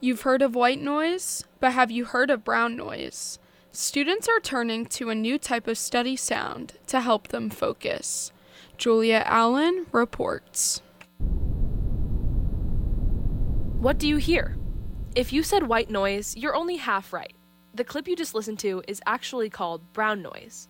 You've 0.00 0.20
heard 0.20 0.42
of 0.42 0.54
white 0.54 0.80
noise, 0.80 1.44
but 1.60 1.72
have 1.72 1.90
you 1.90 2.04
heard 2.04 2.30
of 2.30 2.44
brown 2.44 2.76
noise? 2.76 3.38
Students 3.74 4.28
are 4.28 4.38
turning 4.38 4.86
to 4.86 5.10
a 5.10 5.14
new 5.16 5.36
type 5.36 5.66
of 5.66 5.76
study 5.76 6.14
sound 6.14 6.74
to 6.86 7.00
help 7.00 7.28
them 7.28 7.50
focus. 7.50 8.30
Julia 8.78 9.24
Allen 9.26 9.86
reports. 9.90 10.80
What 13.80 13.98
do 13.98 14.06
you 14.06 14.16
hear? 14.16 14.56
If 15.16 15.32
you 15.32 15.42
said 15.42 15.66
white 15.66 15.90
noise, 15.90 16.36
you're 16.36 16.54
only 16.54 16.76
half 16.76 17.12
right. 17.12 17.34
The 17.74 17.82
clip 17.82 18.06
you 18.06 18.14
just 18.14 18.34
listened 18.34 18.60
to 18.60 18.82
is 18.86 19.02
actually 19.06 19.50
called 19.50 19.92
brown 19.92 20.22
noise. 20.22 20.68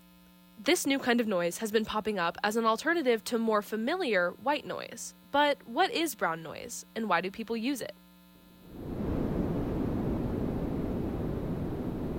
This 0.63 0.87
new 0.87 0.99
kind 0.99 1.21
of 1.21 1.29
noise 1.29 1.59
has 1.59 1.71
been 1.71 1.85
popping 1.85 2.19
up 2.19 2.39
as 2.43 2.57
an 2.57 2.65
alternative 2.65 3.23
to 3.25 3.39
more 3.39 3.61
familiar 3.61 4.31
white 4.43 4.67
noise. 4.67 5.15
But 5.31 5.59
what 5.67 5.91
is 5.91 6.15
brown 6.15 6.43
noise, 6.43 6.87
and 6.97 7.07
why 7.09 7.21
do 7.21 7.31
people 7.31 7.57
use 7.57 7.83
it? 7.83 7.95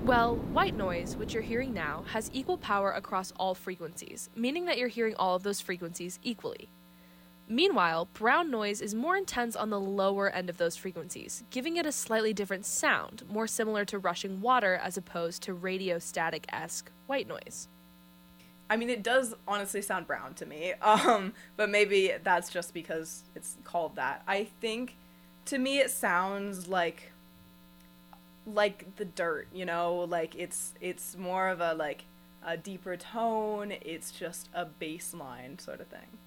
Well, 0.06 0.36
white 0.36 0.76
noise, 0.76 1.16
which 1.16 1.34
you're 1.34 1.42
hearing 1.42 1.74
now, 1.74 2.04
has 2.12 2.30
equal 2.32 2.58
power 2.58 2.92
across 2.92 3.32
all 3.32 3.56
frequencies, 3.56 4.30
meaning 4.36 4.64
that 4.66 4.78
you're 4.78 4.86
hearing 4.86 5.16
all 5.16 5.34
of 5.34 5.42
those 5.42 5.60
frequencies 5.60 6.20
equally. 6.22 6.68
Meanwhile, 7.48 8.06
brown 8.14 8.48
noise 8.48 8.80
is 8.80 8.94
more 8.94 9.16
intense 9.16 9.56
on 9.56 9.70
the 9.70 9.80
lower 9.80 10.30
end 10.30 10.48
of 10.48 10.58
those 10.58 10.76
frequencies, 10.76 11.42
giving 11.50 11.76
it 11.76 11.86
a 11.86 11.90
slightly 11.90 12.32
different 12.32 12.64
sound, 12.64 13.24
more 13.28 13.48
similar 13.48 13.84
to 13.86 13.98
rushing 13.98 14.40
water 14.40 14.76
as 14.80 14.96
opposed 14.96 15.42
to 15.42 15.52
radio 15.52 15.98
static 15.98 16.46
esque 16.52 16.88
white 17.08 17.26
noise. 17.26 17.66
I 18.70 18.76
mean, 18.76 18.90
it 18.90 19.02
does 19.02 19.34
honestly 19.48 19.82
sound 19.82 20.06
brown 20.06 20.34
to 20.34 20.46
me, 20.46 20.74
um, 20.82 21.34
but 21.56 21.68
maybe 21.68 22.12
that's 22.22 22.48
just 22.48 22.72
because 22.72 23.24
it's 23.34 23.56
called 23.64 23.96
that. 23.96 24.22
I 24.28 24.44
think 24.60 24.94
to 25.46 25.58
me 25.58 25.80
it 25.80 25.90
sounds 25.90 26.68
like 26.68 27.10
like 28.46 28.96
the 28.96 29.04
dirt, 29.04 29.48
you 29.52 29.64
know, 29.64 30.06
like 30.08 30.34
it's 30.36 30.74
it's 30.80 31.16
more 31.16 31.48
of 31.48 31.60
a 31.60 31.74
like 31.74 32.04
a 32.46 32.56
deeper 32.56 32.96
tone. 32.96 33.72
It's 33.82 34.10
just 34.10 34.48
a 34.54 34.64
bass 34.64 35.12
line 35.12 35.58
sort 35.58 35.80
of 35.80 35.88
thing. 35.88 36.18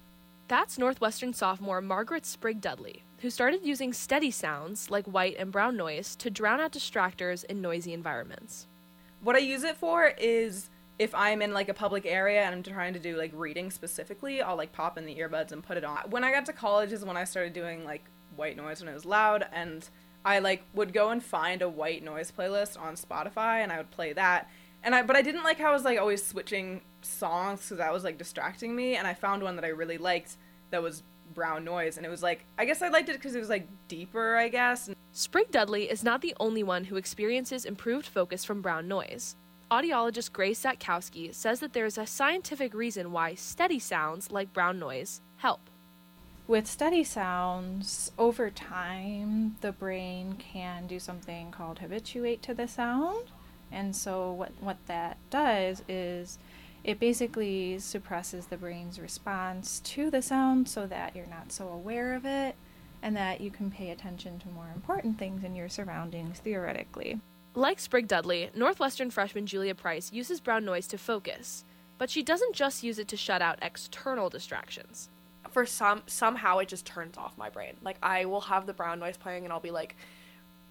That's 0.48 0.78
Northwestern 0.78 1.32
sophomore 1.32 1.80
Margaret 1.80 2.26
Sprigg 2.26 2.60
Dudley, 2.60 3.04
who 3.20 3.30
started 3.30 3.64
using 3.64 3.92
steady 3.92 4.32
sounds 4.32 4.90
like 4.90 5.06
white 5.06 5.36
and 5.38 5.52
brown 5.52 5.76
noise 5.76 6.16
to 6.16 6.28
drown 6.28 6.60
out 6.60 6.72
distractors 6.72 7.44
in 7.44 7.62
noisy 7.62 7.92
environments. 7.92 8.66
What 9.22 9.36
I 9.36 9.38
use 9.38 9.62
it 9.62 9.76
for 9.76 10.08
is 10.18 10.68
if 10.98 11.14
I'm 11.14 11.40
in 11.40 11.54
like 11.54 11.68
a 11.68 11.74
public 11.74 12.04
area 12.04 12.42
and 12.42 12.54
I'm 12.54 12.62
trying 12.62 12.94
to 12.94 12.98
do 12.98 13.16
like 13.16 13.30
reading 13.34 13.70
specifically, 13.70 14.42
I'll 14.42 14.56
like 14.56 14.72
pop 14.72 14.98
in 14.98 15.06
the 15.06 15.14
earbuds 15.14 15.52
and 15.52 15.62
put 15.62 15.76
it 15.76 15.84
on. 15.84 15.98
When 16.10 16.24
I 16.24 16.32
got 16.32 16.46
to 16.46 16.52
college 16.52 16.92
is 16.92 17.04
when 17.04 17.16
I 17.16 17.24
started 17.24 17.52
doing 17.52 17.84
like 17.84 18.04
white 18.36 18.56
noise 18.56 18.80
when 18.80 18.88
it 18.88 18.94
was 18.94 19.04
loud 19.04 19.46
and 19.52 19.88
I 20.24 20.38
like 20.38 20.64
would 20.74 20.92
go 20.92 21.10
and 21.10 21.22
find 21.22 21.62
a 21.62 21.68
white 21.68 22.02
noise 22.02 22.32
playlist 22.36 22.80
on 22.80 22.94
Spotify 22.94 23.62
and 23.62 23.72
I 23.72 23.78
would 23.78 23.90
play 23.90 24.12
that. 24.12 24.50
And 24.82 24.94
I 24.94 25.02
but 25.02 25.16
I 25.16 25.22
didn't 25.22 25.44
like 25.44 25.58
how 25.58 25.70
I 25.70 25.72
was 25.72 25.84
like 25.84 25.98
always 25.98 26.24
switching 26.24 26.82
songs 27.02 27.68
cuz 27.68 27.78
that 27.78 27.92
was 27.92 28.04
like 28.04 28.18
distracting 28.18 28.74
me 28.76 28.96
and 28.96 29.06
I 29.06 29.14
found 29.14 29.42
one 29.42 29.56
that 29.56 29.64
I 29.64 29.68
really 29.68 29.98
liked 29.98 30.36
that 30.70 30.82
was 30.82 31.02
brown 31.32 31.64
noise 31.64 31.96
and 31.96 32.04
it 32.04 32.08
was 32.08 32.22
like 32.22 32.44
I 32.58 32.64
guess 32.64 32.82
I 32.82 32.88
liked 32.88 33.08
it 33.08 33.20
cuz 33.20 33.34
it 33.34 33.38
was 33.38 33.48
like 33.48 33.68
deeper, 33.88 34.36
I 34.36 34.48
guess. 34.48 34.90
Sprigg 35.12 35.50
Dudley 35.50 35.90
is 35.90 36.04
not 36.04 36.20
the 36.20 36.34
only 36.38 36.62
one 36.62 36.84
who 36.84 36.96
experiences 36.96 37.64
improved 37.64 38.06
focus 38.06 38.44
from 38.44 38.62
brown 38.62 38.88
noise. 38.88 39.36
Audiologist 39.70 40.32
Grace 40.32 40.60
Satkowski 40.60 41.32
says 41.32 41.60
that 41.60 41.72
there 41.72 41.86
is 41.86 41.96
a 41.96 42.04
scientific 42.04 42.74
reason 42.74 43.12
why 43.12 43.34
steady 43.34 43.78
sounds 43.78 44.32
like 44.32 44.52
brown 44.52 44.80
noise 44.80 45.20
help. 45.36 45.69
With 46.50 46.66
steady 46.66 47.04
sounds, 47.04 48.10
over 48.18 48.50
time, 48.50 49.54
the 49.60 49.70
brain 49.70 50.32
can 50.32 50.88
do 50.88 50.98
something 50.98 51.52
called 51.52 51.78
habituate 51.78 52.42
to 52.42 52.54
the 52.54 52.66
sound. 52.66 53.28
And 53.70 53.94
so, 53.94 54.32
what, 54.32 54.50
what 54.58 54.78
that 54.88 55.18
does 55.30 55.84
is 55.88 56.40
it 56.82 56.98
basically 56.98 57.78
suppresses 57.78 58.46
the 58.46 58.56
brain's 58.56 58.98
response 58.98 59.78
to 59.94 60.10
the 60.10 60.22
sound 60.22 60.68
so 60.68 60.88
that 60.88 61.14
you're 61.14 61.26
not 61.26 61.52
so 61.52 61.68
aware 61.68 62.14
of 62.14 62.26
it 62.26 62.56
and 63.00 63.16
that 63.16 63.40
you 63.40 63.52
can 63.52 63.70
pay 63.70 63.90
attention 63.90 64.40
to 64.40 64.48
more 64.48 64.72
important 64.74 65.20
things 65.20 65.44
in 65.44 65.54
your 65.54 65.68
surroundings 65.68 66.40
theoretically. 66.40 67.20
Like 67.54 67.78
Sprigg 67.78 68.08
Dudley, 68.08 68.50
Northwestern 68.56 69.12
freshman 69.12 69.46
Julia 69.46 69.76
Price 69.76 70.12
uses 70.12 70.40
brown 70.40 70.64
noise 70.64 70.88
to 70.88 70.98
focus, 70.98 71.64
but 71.96 72.10
she 72.10 72.24
doesn't 72.24 72.56
just 72.56 72.82
use 72.82 72.98
it 72.98 73.06
to 73.06 73.16
shut 73.16 73.40
out 73.40 73.60
external 73.62 74.28
distractions 74.28 75.10
for 75.50 75.66
some 75.66 76.02
somehow 76.06 76.58
it 76.58 76.68
just 76.68 76.86
turns 76.86 77.16
off 77.16 77.36
my 77.36 77.48
brain. 77.48 77.76
Like 77.82 77.96
I 78.02 78.24
will 78.26 78.42
have 78.42 78.66
the 78.66 78.74
brown 78.74 78.98
noise 78.98 79.16
playing 79.16 79.44
and 79.44 79.52
I'll 79.52 79.60
be 79.60 79.70
like 79.70 79.96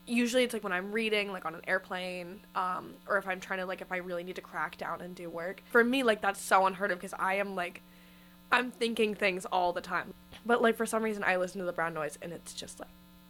usually 0.06 0.44
it's 0.44 0.54
like 0.54 0.64
when 0.64 0.74
I'm 0.74 0.92
reading 0.92 1.32
like 1.32 1.46
on 1.46 1.54
an 1.54 1.62
airplane 1.68 2.42
um 2.56 2.94
or 3.08 3.18
if 3.18 3.28
I'm 3.28 3.40
trying 3.40 3.60
to 3.60 3.66
like 3.66 3.82
if 3.82 3.92
I 3.92 3.98
really 3.98 4.24
need 4.24 4.36
to 4.36 4.42
crack 4.42 4.78
down 4.78 5.02
and 5.02 5.16
do 5.16 5.30
work. 5.30 5.62
For 5.72 5.84
me 5.84 6.04
like 6.04 6.22
that's 6.22 6.42
so 6.42 6.66
unheard 6.66 6.92
of 6.92 7.00
because 7.00 7.14
I 7.18 7.36
am 7.36 7.56
like 7.56 7.82
I'm 8.52 8.72
thinking 8.72 9.14
things 9.14 9.46
all 9.46 9.74
the 9.74 9.82
time. 9.82 10.14
But 10.46 10.62
like 10.62 10.76
for 10.76 10.86
some 10.86 11.04
reason 11.04 11.24
I 11.24 11.36
listen 11.38 11.60
to 11.60 11.66
the 11.66 11.74
brown 11.74 11.94
noise 11.94 12.18
and 12.22 12.32
it's 12.32 12.54
just 12.54 12.80
like 12.80 12.90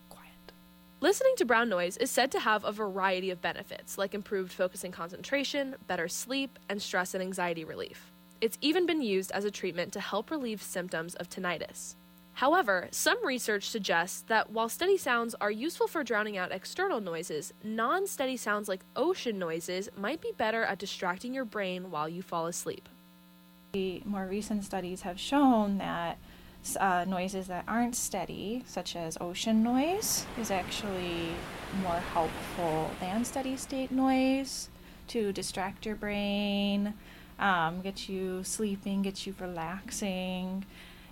quiet. 0.09 0.53
Listening 1.01 1.33
to 1.37 1.45
brown 1.45 1.69
noise 1.69 1.97
is 1.97 2.11
said 2.11 2.31
to 2.31 2.39
have 2.39 2.63
a 2.63 2.71
variety 2.71 3.29
of 3.29 3.41
benefits, 3.41 3.97
like 3.97 4.13
improved 4.13 4.51
focus 4.51 4.83
and 4.83 4.93
concentration, 4.93 5.75
better 5.87 6.07
sleep, 6.07 6.59
and 6.69 6.81
stress 6.81 7.13
and 7.13 7.23
anxiety 7.23 7.63
relief. 7.63 8.08
It's 8.41 8.57
even 8.61 8.85
been 8.85 9.01
used 9.01 9.31
as 9.31 9.43
a 9.43 9.51
treatment 9.51 9.91
to 9.93 9.99
help 9.99 10.31
relieve 10.31 10.61
symptoms 10.61 11.15
of 11.15 11.29
tinnitus. 11.29 11.95
However, 12.33 12.87
some 12.91 13.17
research 13.25 13.69
suggests 13.69 14.21
that 14.27 14.49
while 14.49 14.69
steady 14.69 14.97
sounds 14.97 15.35
are 15.41 15.51
useful 15.51 15.87
for 15.87 16.05
drowning 16.05 16.37
out 16.37 16.53
external 16.53 17.01
noises, 17.01 17.51
non 17.65 18.07
steady 18.07 18.37
sounds 18.37 18.69
like 18.69 18.85
ocean 18.95 19.37
noises 19.37 19.89
might 19.97 20.21
be 20.21 20.31
better 20.37 20.63
at 20.63 20.79
distracting 20.79 21.33
your 21.33 21.43
brain 21.43 21.91
while 21.91 22.07
you 22.07 22.21
fall 22.21 22.47
asleep. 22.47 22.87
The 23.73 24.01
more 24.05 24.25
recent 24.25 24.63
studies 24.63 25.01
have 25.01 25.19
shown 25.19 25.79
that 25.79 26.17
uh, 26.79 27.03
noises 27.05 27.47
that 27.47 27.65
aren't 27.67 27.97
steady, 27.97 28.63
such 28.65 28.95
as 28.95 29.17
ocean 29.19 29.61
noise, 29.61 30.25
is 30.39 30.49
actually 30.49 31.31
more 31.83 31.99
helpful 32.13 32.89
than 33.01 33.25
steady 33.25 33.57
state 33.57 33.91
noise 33.91 34.69
to 35.07 35.33
distract 35.33 35.85
your 35.85 35.95
brain, 35.95 36.93
um, 37.39 37.81
get 37.81 38.09
you 38.09 38.43
sleeping, 38.43 39.01
get 39.01 39.25
you 39.25 39.33
relaxing. 39.39 40.65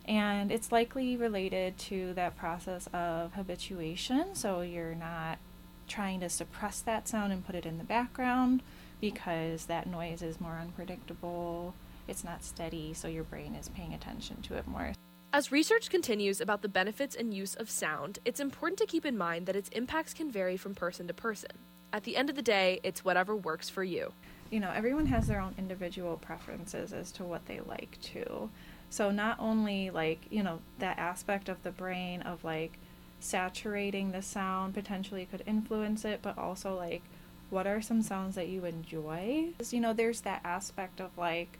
And 0.05 0.51
it's 0.51 0.71
likely 0.71 1.17
related 1.17 1.77
to 1.79 2.13
that 2.13 2.37
process 2.37 2.87
of 2.93 3.33
habituation. 3.33 4.35
So 4.35 4.61
you're 4.61 4.95
not 4.95 5.39
trying 5.87 6.19
to 6.19 6.29
suppress 6.29 6.81
that 6.81 7.07
sound 7.07 7.33
and 7.33 7.45
put 7.45 7.55
it 7.55 7.65
in 7.65 7.77
the 7.77 7.83
background 7.83 8.61
because 9.01 9.65
that 9.65 9.87
noise 9.87 10.21
is 10.21 10.39
more 10.39 10.57
unpredictable. 10.59 11.73
It's 12.07 12.23
not 12.23 12.43
steady, 12.43 12.93
so 12.93 13.07
your 13.07 13.23
brain 13.23 13.55
is 13.55 13.69
paying 13.69 13.93
attention 13.93 14.41
to 14.43 14.55
it 14.55 14.67
more. 14.67 14.93
As 15.33 15.51
research 15.51 15.89
continues 15.89 16.39
about 16.39 16.61
the 16.61 16.69
benefits 16.69 17.15
and 17.15 17.33
use 17.33 17.53
of 17.55 17.69
sound, 17.69 18.19
it's 18.23 18.39
important 18.39 18.79
to 18.79 18.85
keep 18.85 19.05
in 19.05 19.17
mind 19.17 19.45
that 19.45 19.57
its 19.57 19.69
impacts 19.69 20.13
can 20.13 20.31
vary 20.31 20.55
from 20.55 20.73
person 20.73 21.05
to 21.07 21.13
person. 21.13 21.51
At 21.91 22.03
the 22.03 22.15
end 22.15 22.29
of 22.29 22.35
the 22.35 22.41
day, 22.41 22.79
it's 22.83 23.03
whatever 23.03 23.35
works 23.35 23.69
for 23.69 23.83
you 23.83 24.13
you 24.51 24.59
know, 24.59 24.71
everyone 24.73 25.05
has 25.07 25.27
their 25.27 25.39
own 25.39 25.55
individual 25.57 26.17
preferences 26.17 26.93
as 26.93 27.11
to 27.13 27.23
what 27.23 27.45
they 27.45 27.59
like 27.61 27.97
too. 28.01 28.49
So 28.89 29.11
not 29.11 29.39
only 29.39 29.89
like, 29.89 30.21
you 30.29 30.43
know, 30.43 30.59
that 30.79 30.97
aspect 30.97 31.49
of 31.49 31.61
the 31.63 31.71
brain 31.71 32.21
of 32.21 32.43
like 32.43 32.77
saturating 33.19 34.11
the 34.11 34.21
sound 34.21 34.73
potentially 34.73 35.27
could 35.29 35.43
influence 35.45 36.05
it, 36.05 36.21
but 36.21 36.37
also 36.37 36.75
like 36.75 37.01
what 37.49 37.65
are 37.65 37.81
some 37.81 38.01
sounds 38.01 38.35
that 38.35 38.49
you 38.49 38.65
enjoy? 38.65 39.49
You 39.69 39.79
know, 39.79 39.93
there's 39.93 40.21
that 40.21 40.41
aspect 40.43 40.99
of 40.99 41.17
like 41.17 41.57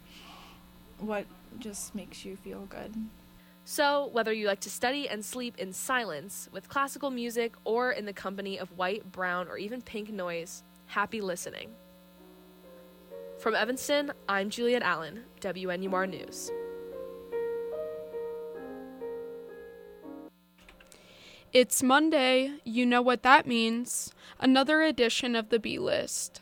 what 1.00 1.25
just 1.60 1.96
makes 1.96 2.25
you 2.25 2.36
feel 2.36 2.65
good. 2.70 2.94
So, 3.63 4.10
whether 4.13 4.32
you 4.32 4.48
like 4.48 4.62
to 4.62 4.70
study 4.70 5.10
and 5.10 5.24
sleep 5.24 5.58
in 5.58 5.74
silence 5.74 6.48
with 6.53 6.70
classical 6.70 7.10
music 7.10 7.53
or 7.65 7.91
in 7.91 8.06
the 8.06 8.13
company 8.13 8.58
of 8.58 8.77
white, 8.77 9.12
brown, 9.12 9.50
or 9.50 9.58
even 9.58 9.82
pink 9.82 10.10
noise, 10.10 10.63
happy 10.86 11.20
listening. 11.20 11.72
From 13.39 13.53
Evanston, 13.53 14.13
I'm 14.27 14.50
Juliet 14.50 14.82
Allen, 14.82 15.25
WNUR 15.41 16.10
News. 16.10 16.51
It's 21.53 21.84
Monday. 21.84 22.53
You 22.63 22.88
know 22.88 23.03
what 23.03 23.22
that 23.22 23.46
means. 23.46 24.12
Another 24.39 24.82
edition 24.82 25.36
of 25.36 25.50
the 25.50 25.60
B 25.60 25.77
List. 25.77 26.41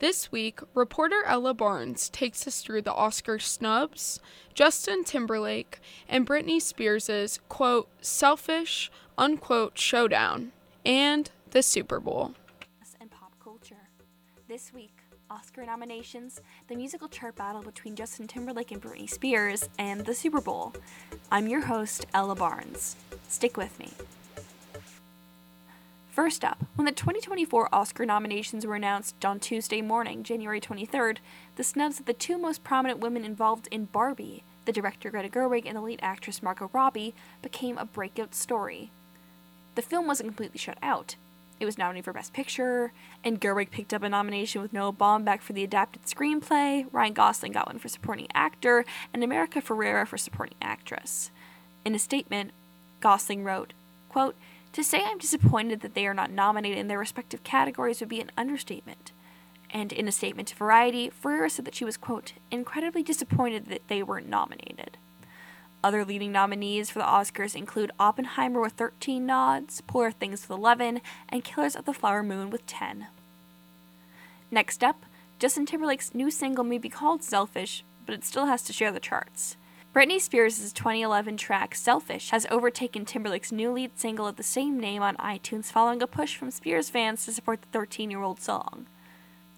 This 0.00 0.30
week, 0.30 0.60
reporter 0.74 1.22
Ella 1.24 1.54
Barnes 1.54 2.10
takes 2.10 2.46
us 2.46 2.60
through 2.60 2.82
the 2.82 2.92
Oscar 2.92 3.38
snubs, 3.38 4.20
Justin 4.52 5.02
Timberlake, 5.02 5.80
and 6.06 6.26
Britney 6.26 6.60
Spears' 6.60 7.40
quote, 7.48 7.88
selfish, 8.02 8.90
unquote, 9.16 9.78
showdown, 9.78 10.52
and 10.84 11.30
the 11.52 11.62
Super 11.62 12.00
Bowl. 12.00 12.34
And 13.00 13.10
pop 13.10 13.32
culture. 13.42 13.88
This 14.46 14.74
week, 14.74 14.98
Oscar 15.30 15.64
nominations, 15.64 16.40
the 16.68 16.76
musical 16.76 17.08
chart 17.08 17.36
battle 17.36 17.62
between 17.62 17.96
Justin 17.96 18.26
Timberlake 18.26 18.70
and 18.72 18.82
Britney 18.82 19.08
Spears, 19.08 19.68
and 19.78 20.04
the 20.04 20.14
Super 20.14 20.40
Bowl. 20.40 20.74
I'm 21.30 21.48
your 21.48 21.62
host, 21.62 22.06
Ella 22.12 22.34
Barnes. 22.34 22.96
Stick 23.28 23.56
with 23.56 23.78
me. 23.78 23.90
First 26.10 26.44
up, 26.44 26.64
when 26.76 26.84
the 26.84 26.92
2024 26.92 27.74
Oscar 27.74 28.06
nominations 28.06 28.64
were 28.64 28.76
announced 28.76 29.24
on 29.24 29.40
Tuesday 29.40 29.82
morning, 29.82 30.22
January 30.22 30.60
23rd, 30.60 31.18
the 31.56 31.64
snubs 31.64 31.98
of 31.98 32.06
the 32.06 32.12
two 32.12 32.38
most 32.38 32.62
prominent 32.62 33.00
women 33.00 33.24
involved 33.24 33.66
in 33.70 33.86
Barbie, 33.86 34.44
the 34.64 34.72
director 34.72 35.10
Greta 35.10 35.28
Gerwig 35.28 35.64
and 35.66 35.76
the 35.76 35.80
lead 35.80 35.98
actress 36.02 36.42
Margot 36.42 36.70
Robbie, 36.72 37.14
became 37.42 37.78
a 37.78 37.84
breakout 37.84 38.34
story. 38.34 38.92
The 39.74 39.82
film 39.82 40.06
wasn't 40.06 40.28
completely 40.28 40.58
shut 40.58 40.78
out. 40.82 41.16
It 41.64 41.72
was 41.72 41.78
nominated 41.78 42.04
for 42.04 42.12
Best 42.12 42.34
Picture, 42.34 42.92
and 43.24 43.40
Gerwig 43.40 43.70
picked 43.70 43.94
up 43.94 44.02
a 44.02 44.08
nomination 44.10 44.60
with 44.60 44.74
Noah 44.74 44.92
Baumbach 44.92 45.40
for 45.40 45.54
the 45.54 45.64
adapted 45.64 46.02
screenplay, 46.02 46.84
Ryan 46.92 47.14
Gosling 47.14 47.52
got 47.52 47.68
one 47.68 47.78
for 47.78 47.88
Supporting 47.88 48.26
Actor, 48.34 48.84
and 49.14 49.24
America 49.24 49.62
Ferrera 49.62 50.06
for 50.06 50.18
Supporting 50.18 50.58
Actress. 50.60 51.30
In 51.82 51.94
a 51.94 51.98
statement, 51.98 52.50
Gosling 53.00 53.44
wrote, 53.44 53.72
quote, 54.10 54.36
to 54.74 54.84
say 54.84 55.02
I'm 55.02 55.16
disappointed 55.16 55.80
that 55.80 55.94
they 55.94 56.06
are 56.06 56.12
not 56.12 56.30
nominated 56.30 56.76
in 56.76 56.88
their 56.88 56.98
respective 56.98 57.42
categories 57.44 58.00
would 58.00 58.10
be 58.10 58.20
an 58.20 58.30
understatement. 58.36 59.12
And 59.70 59.90
in 59.90 60.06
a 60.06 60.12
statement 60.12 60.48
to 60.48 60.56
Variety, 60.56 61.10
Ferrera 61.10 61.50
said 61.50 61.64
that 61.64 61.74
she 61.74 61.86
was, 61.86 61.96
quote, 61.96 62.34
incredibly 62.50 63.02
disappointed 63.02 63.68
that 63.68 63.88
they 63.88 64.02
weren't 64.02 64.28
nominated. 64.28 64.98
Other 65.84 66.02
leading 66.02 66.32
nominees 66.32 66.88
for 66.88 67.00
the 67.00 67.04
Oscars 67.04 67.54
include 67.54 67.92
Oppenheimer 68.00 68.58
with 68.58 68.72
13 68.72 69.26
nods, 69.26 69.82
Poor 69.86 70.10
Things 70.10 70.48
with 70.48 70.56
11, 70.56 71.02
and 71.28 71.44
Killers 71.44 71.76
of 71.76 71.84
the 71.84 71.92
Flower 71.92 72.22
Moon 72.22 72.48
with 72.48 72.66
10. 72.66 73.08
Next 74.50 74.82
up, 74.82 75.04
Justin 75.38 75.66
Timberlake's 75.66 76.14
new 76.14 76.30
single 76.30 76.64
may 76.64 76.78
be 76.78 76.88
called 76.88 77.22
Selfish, 77.22 77.84
but 78.06 78.14
it 78.14 78.24
still 78.24 78.46
has 78.46 78.62
to 78.62 78.72
share 78.72 78.92
the 78.92 78.98
charts. 78.98 79.58
Britney 79.94 80.18
Spears' 80.18 80.72
2011 80.72 81.36
track 81.36 81.74
Selfish 81.74 82.30
has 82.30 82.46
overtaken 82.50 83.04
Timberlake's 83.04 83.52
new 83.52 83.70
lead 83.70 83.98
single 83.98 84.26
of 84.26 84.36
the 84.36 84.42
same 84.42 84.80
name 84.80 85.02
on 85.02 85.18
iTunes 85.18 85.70
following 85.70 86.00
a 86.00 86.06
push 86.06 86.34
from 86.34 86.50
Spears 86.50 86.88
fans 86.88 87.26
to 87.26 87.32
support 87.32 87.60
the 87.60 87.68
13 87.68 88.10
year 88.10 88.22
old 88.22 88.40
song. 88.40 88.86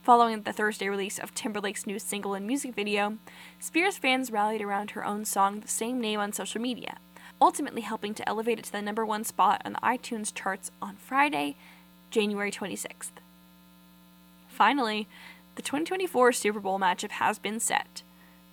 Following 0.06 0.42
the 0.42 0.52
Thursday 0.52 0.88
release 0.88 1.18
of 1.18 1.34
Timberlake's 1.34 1.84
new 1.84 1.98
single 1.98 2.34
and 2.34 2.46
music 2.46 2.76
video, 2.76 3.18
Spears 3.58 3.98
fans 3.98 4.30
rallied 4.30 4.62
around 4.62 4.92
her 4.92 5.04
own 5.04 5.24
song 5.24 5.58
the 5.58 5.66
same 5.66 6.00
name 6.00 6.20
on 6.20 6.32
social 6.32 6.60
media, 6.60 6.98
ultimately 7.40 7.80
helping 7.80 8.14
to 8.14 8.28
elevate 8.28 8.60
it 8.60 8.66
to 8.66 8.70
the 8.70 8.80
number 8.80 9.04
one 9.04 9.24
spot 9.24 9.60
on 9.64 9.72
the 9.72 9.80
iTunes 9.80 10.32
charts 10.32 10.70
on 10.80 10.94
Friday, 10.94 11.56
January 12.12 12.52
26th. 12.52 13.10
Finally, 14.46 15.08
the 15.56 15.62
2024 15.62 16.30
Super 16.30 16.60
Bowl 16.60 16.78
matchup 16.78 17.10
has 17.10 17.40
been 17.40 17.58
set. 17.58 18.04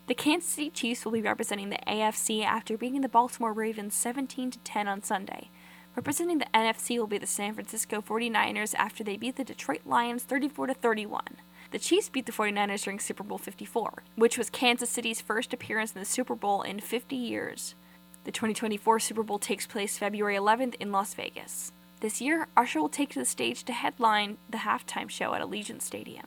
The 0.07 0.15
Kansas 0.15 0.49
City 0.49 0.71
Chiefs 0.71 1.05
will 1.05 1.11
be 1.11 1.21
representing 1.21 1.69
the 1.69 1.77
AFC 1.87 2.43
after 2.43 2.79
beating 2.79 3.01
the 3.01 3.07
Baltimore 3.07 3.53
Ravens 3.53 3.93
17 3.93 4.49
to 4.49 4.57
10 4.57 4.87
on 4.87 5.03
Sunday. 5.03 5.49
Representing 5.95 6.39
the 6.39 6.47
NFC 6.53 6.97
will 6.97 7.07
be 7.07 7.19
the 7.19 7.27
San 7.27 7.53
Francisco 7.53 8.01
49ers 8.01 8.73
after 8.75 9.03
they 9.03 9.15
beat 9.15 9.35
the 9.35 9.43
Detroit 9.43 9.81
Lions 9.85 10.23
34 10.23 10.73
31. 10.73 11.23
The 11.69 11.79
Chiefs 11.79 12.09
beat 12.09 12.25
the 12.25 12.31
49ers 12.31 12.83
during 12.83 12.99
Super 12.99 13.23
Bowl 13.23 13.37
54, 13.37 14.03
which 14.15 14.37
was 14.37 14.49
Kansas 14.49 14.89
City's 14.89 15.21
first 15.21 15.53
appearance 15.53 15.93
in 15.93 15.99
the 15.99 16.05
Super 16.05 16.35
Bowl 16.35 16.63
in 16.63 16.79
50 16.79 17.15
years. 17.15 17.75
The 18.23 18.31
2024 18.31 18.99
Super 18.99 19.23
Bowl 19.23 19.37
takes 19.37 19.67
place 19.67 19.97
February 19.97 20.35
11th 20.35 20.75
in 20.79 20.91
Las 20.91 21.13
Vegas. 21.13 21.71
This 21.99 22.21
year, 22.21 22.47
Usher 22.57 22.81
will 22.81 22.89
take 22.89 23.09
to 23.11 23.19
the 23.19 23.25
stage 23.25 23.63
to 23.63 23.73
headline 23.73 24.37
the 24.49 24.59
halftime 24.59 25.09
show 25.09 25.33
at 25.33 25.41
Allegiant 25.41 25.81
Stadium. 25.81 26.25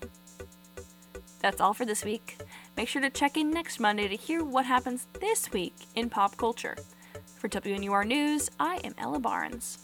That's 1.40 1.60
all 1.60 1.74
for 1.74 1.84
this 1.84 2.04
week. 2.04 2.38
Make 2.76 2.88
sure 2.88 3.02
to 3.02 3.10
check 3.10 3.36
in 3.36 3.50
next 3.50 3.78
Monday 3.78 4.08
to 4.08 4.16
hear 4.16 4.42
what 4.44 4.66
happens 4.66 5.06
this 5.20 5.52
week 5.52 5.74
in 5.94 6.08
pop 6.08 6.36
culture. 6.36 6.76
For 7.36 7.48
WNUR 7.48 8.06
News, 8.06 8.50
I 8.58 8.80
am 8.82 8.94
Ella 8.96 9.20
Barnes. 9.20 9.78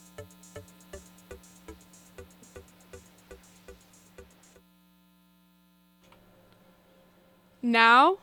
Now, 7.60 8.18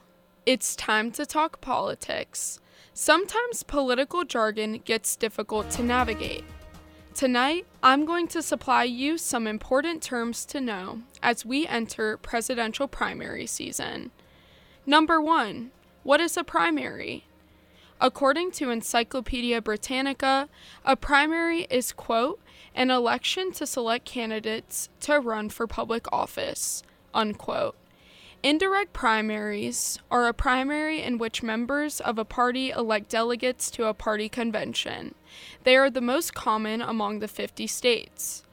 it's 0.45 0.75
time 0.75 1.11
to 1.11 1.27
talk 1.27 1.61
politics. 1.61 2.59
Sometimes 2.93 3.63
political 3.63 4.25
jargon 4.25 4.81
gets 4.83 5.15
difficult 5.15 5.69
to 5.71 5.83
navigate. 5.83 6.43
Tonight, 7.13 7.67
I'm 7.83 8.05
going 8.05 8.27
to 8.29 8.41
supply 8.41 8.83
you 8.83 9.17
some 9.17 9.45
important 9.45 10.01
terms 10.01 10.43
to 10.45 10.59
know 10.59 11.03
as 11.21 11.45
we 11.45 11.67
enter 11.67 12.17
presidential 12.17 12.87
primary 12.87 13.45
season. 13.45 14.09
Number 14.85 15.21
one, 15.21 15.71
what 16.03 16.19
is 16.19 16.35
a 16.35 16.43
primary? 16.43 17.25
According 18.01 18.51
to 18.51 18.69
Encyclopedia 18.69 19.61
Britannica, 19.61 20.47
a 20.85 20.95
primary 20.95 21.67
is, 21.69 21.91
quote, 21.91 22.39
an 22.73 22.91
election 22.91 23.51
to 23.53 23.67
select 23.67 24.05
candidates 24.05 24.87
to 25.01 25.19
run 25.19 25.49
for 25.49 25.67
public 25.67 26.05
office, 26.13 26.81
unquote. 27.13 27.75
Indirect 28.41 28.93
primaries 28.93 29.99
are 30.09 30.27
a 30.27 30.33
primary 30.33 31.01
in 31.01 31.17
which 31.17 31.43
members 31.43 31.99
of 31.99 32.17
a 32.17 32.23
party 32.23 32.69
elect 32.69 33.09
delegates 33.09 33.69
to 33.71 33.87
a 33.87 33.93
party 33.93 34.29
convention. 34.29 35.13
They 35.65 35.75
are 35.75 35.89
the 35.89 35.99
most 35.99 36.33
common 36.33 36.81
among 36.81 37.19
the 37.19 37.27
50 37.27 37.67
states. 37.67 38.43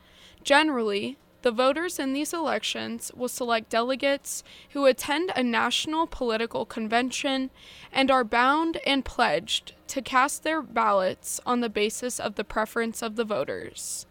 Generally, 0.43 1.19
the 1.47 1.53
voters 1.53 2.01
in 2.01 2.13
these 2.13 2.33
elections 2.33 3.13
will 3.15 3.29
select 3.29 3.71
delegates 3.71 4.43
who 4.71 4.85
attend 4.85 5.31
a 5.37 5.45
national 5.45 6.05
political 6.09 6.65
convention 6.67 7.51
and 7.93 8.11
are 8.11 8.25
bound 8.25 8.79
and 8.85 9.05
pledged 9.05 9.73
to 9.87 10.03
cast 10.03 10.43
their 10.43 10.61
ballots 10.61 11.41
on 11.47 11.61
the 11.61 11.69
basis 11.69 12.19
of 12.19 12.35
the 12.35 12.43
preference 12.43 13.01
of 13.01 13.15
the 13.15 13.23
voters. 13.23 14.07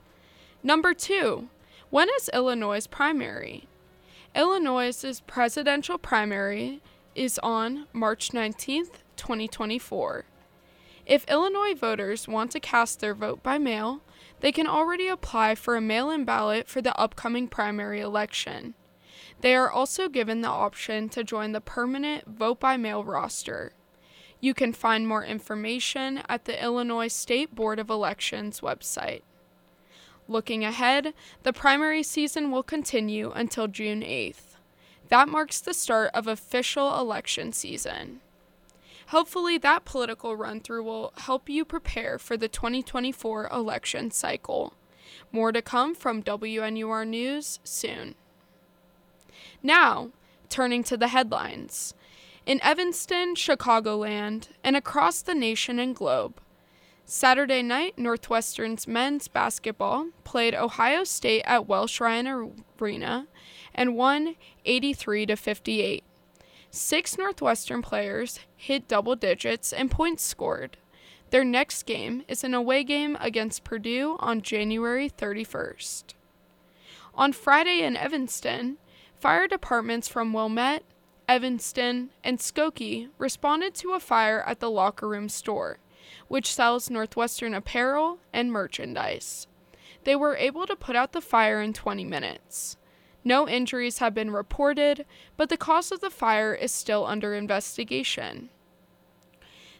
Number 0.64 0.94
two, 0.94 1.50
when 1.90 2.08
is 2.18 2.30
Illinois' 2.34 2.88
primary? 2.88 3.68
Illinois' 4.34 5.22
presidential 5.28 5.98
primary 5.98 6.82
is 7.16 7.38
on 7.44 7.88
March 7.92 8.30
19th, 8.30 9.02
2024. 9.18 10.24
If 11.06 11.26
Illinois 11.26 11.74
voters 11.74 12.30
want 12.30 12.52
to 12.52 12.62
cast 12.62 13.02
their 13.02 13.14
vote 13.14 13.44
by 13.44 13.58
mail, 13.58 14.00
they 14.42 14.52
can 14.52 14.68
already 14.68 15.08
apply 15.08 15.56
for 15.56 15.76
a 15.76 15.82
mail 15.82 16.10
in 16.10 16.26
ballot 16.26 16.68
for 16.68 16.82
the 16.82 16.98
upcoming 17.00 17.48
primary 17.48 18.02
election. 18.02 18.74
They 19.42 19.56
are 19.56 19.70
also 19.70 20.10
given 20.10 20.42
the 20.42 20.50
option 20.50 21.10
to 21.10 21.24
join 21.24 21.52
the 21.52 21.62
permanent 21.62 22.28
vote 22.28 22.60
by 22.60 22.78
mail 22.78 23.04
roster. 23.04 23.74
You 24.40 24.54
can 24.54 24.74
find 24.74 25.08
more 25.08 25.24
information 25.24 26.22
at 26.30 26.46
the 26.46 26.62
Illinois 26.62 27.08
State 27.08 27.56
Board 27.56 27.80
of 27.80 27.90
Elections 27.90 28.62
website. 28.62 29.22
Looking 30.28 30.64
ahead, 30.64 31.14
the 31.44 31.54
primary 31.54 32.04
season 32.04 32.52
will 32.52 32.64
continue 32.64 33.32
until 33.32 33.68
June 33.68 34.02
8th. 34.02 34.58
That 35.10 35.30
marks 35.30 35.60
the 35.60 35.74
start 35.74 36.12
of 36.14 36.28
official 36.28 37.00
election 37.00 37.54
season. 37.54 38.22
Hopefully, 39.08 39.58
that 39.60 39.86
political 39.86 40.36
run 40.36 40.62
through 40.62 40.84
will 40.84 41.14
help 41.18 41.48
you 41.50 41.64
prepare 41.64 42.18
for 42.18 42.36
the 42.36 42.48
2024 42.48 43.48
election 43.52 44.12
cycle. 44.12 44.74
More 45.32 45.52
to 45.52 45.62
come 45.62 45.94
from 45.94 46.24
WNUR 46.24 47.08
News 47.08 47.60
soon. 47.64 48.16
Now, 49.62 50.10
turning 50.50 50.84
to 50.86 50.98
the 50.98 51.10
headlines. 51.10 51.94
In 52.46 52.60
Evanston, 52.64 53.36
Chicagoland, 53.36 54.50
and 54.64 54.76
across 54.76 55.22
the 55.22 55.36
nation 55.36 55.80
and 55.80 55.96
globe, 55.96 56.40
Saturday 57.08 57.62
night, 57.62 58.00
Northwestern's 58.00 58.88
men's 58.88 59.28
basketball 59.28 60.10
played 60.24 60.56
Ohio 60.56 61.04
State 61.04 61.44
at 61.46 61.68
Welsh 61.68 62.02
Ryan 62.02 62.52
Arena 62.80 63.28
and 63.76 63.96
won 63.96 64.36
83 64.66 65.28
to 65.28 65.36
58. 65.36 66.04
Six 66.76 67.18
Northwestern 67.18 67.82
players 67.82 68.42
hit 68.58 68.90
double 68.90 69.16
digits 69.16 69.72
and 69.72 69.90
points 69.90 70.26
scored. 70.26 70.76
Their 71.30 71.46
next 71.46 71.84
game 71.84 72.24
is 72.28 72.44
an 72.44 72.54
away 72.54 72.84
game 72.84 73.18
against 73.22 73.64
Purdue 73.64 74.18
on 74.20 74.42
January 74.42 75.10
31st. 75.10 76.16
On 77.14 77.32
Friday 77.32 77.82
in 77.82 77.96
Evanston, 77.96 78.78
fire 79.16 79.48
departments 79.48 80.10
from 80.10 80.34
Wilmette, 80.34 80.84
Evanston, 81.30 82.10
and 82.26 82.40
Skokie 82.40 83.08
responded 83.18 83.74
to 83.76 83.94
a 83.94 84.00
fire 84.02 84.44
at 84.46 84.60
the 84.60 84.70
Locker 84.70 85.08
Room 85.08 85.30
store, 85.30 85.80
which 86.28 86.54
sells 86.54 86.90
Northwestern 86.90 87.54
apparel 87.54 88.20
and 88.34 88.52
merchandise. 88.52 89.48
They 90.04 90.18
were 90.18 90.36
able 90.36 90.68
to 90.68 90.76
put 90.76 90.98
out 90.98 91.14
the 91.14 91.22
fire 91.22 91.62
in 91.62 91.72
20 91.72 92.04
minutes. 92.04 92.76
No 93.28 93.50
injuries 93.50 93.98
have 93.98 94.14
been 94.14 94.30
reported, 94.30 95.04
but 95.36 95.50
the 95.50 95.58
cause 95.58 95.92
of 95.92 96.00
the 96.00 96.12
fire 96.12 96.54
is 96.54 96.72
still 96.72 97.06
under 97.08 97.34
investigation. 97.34 98.50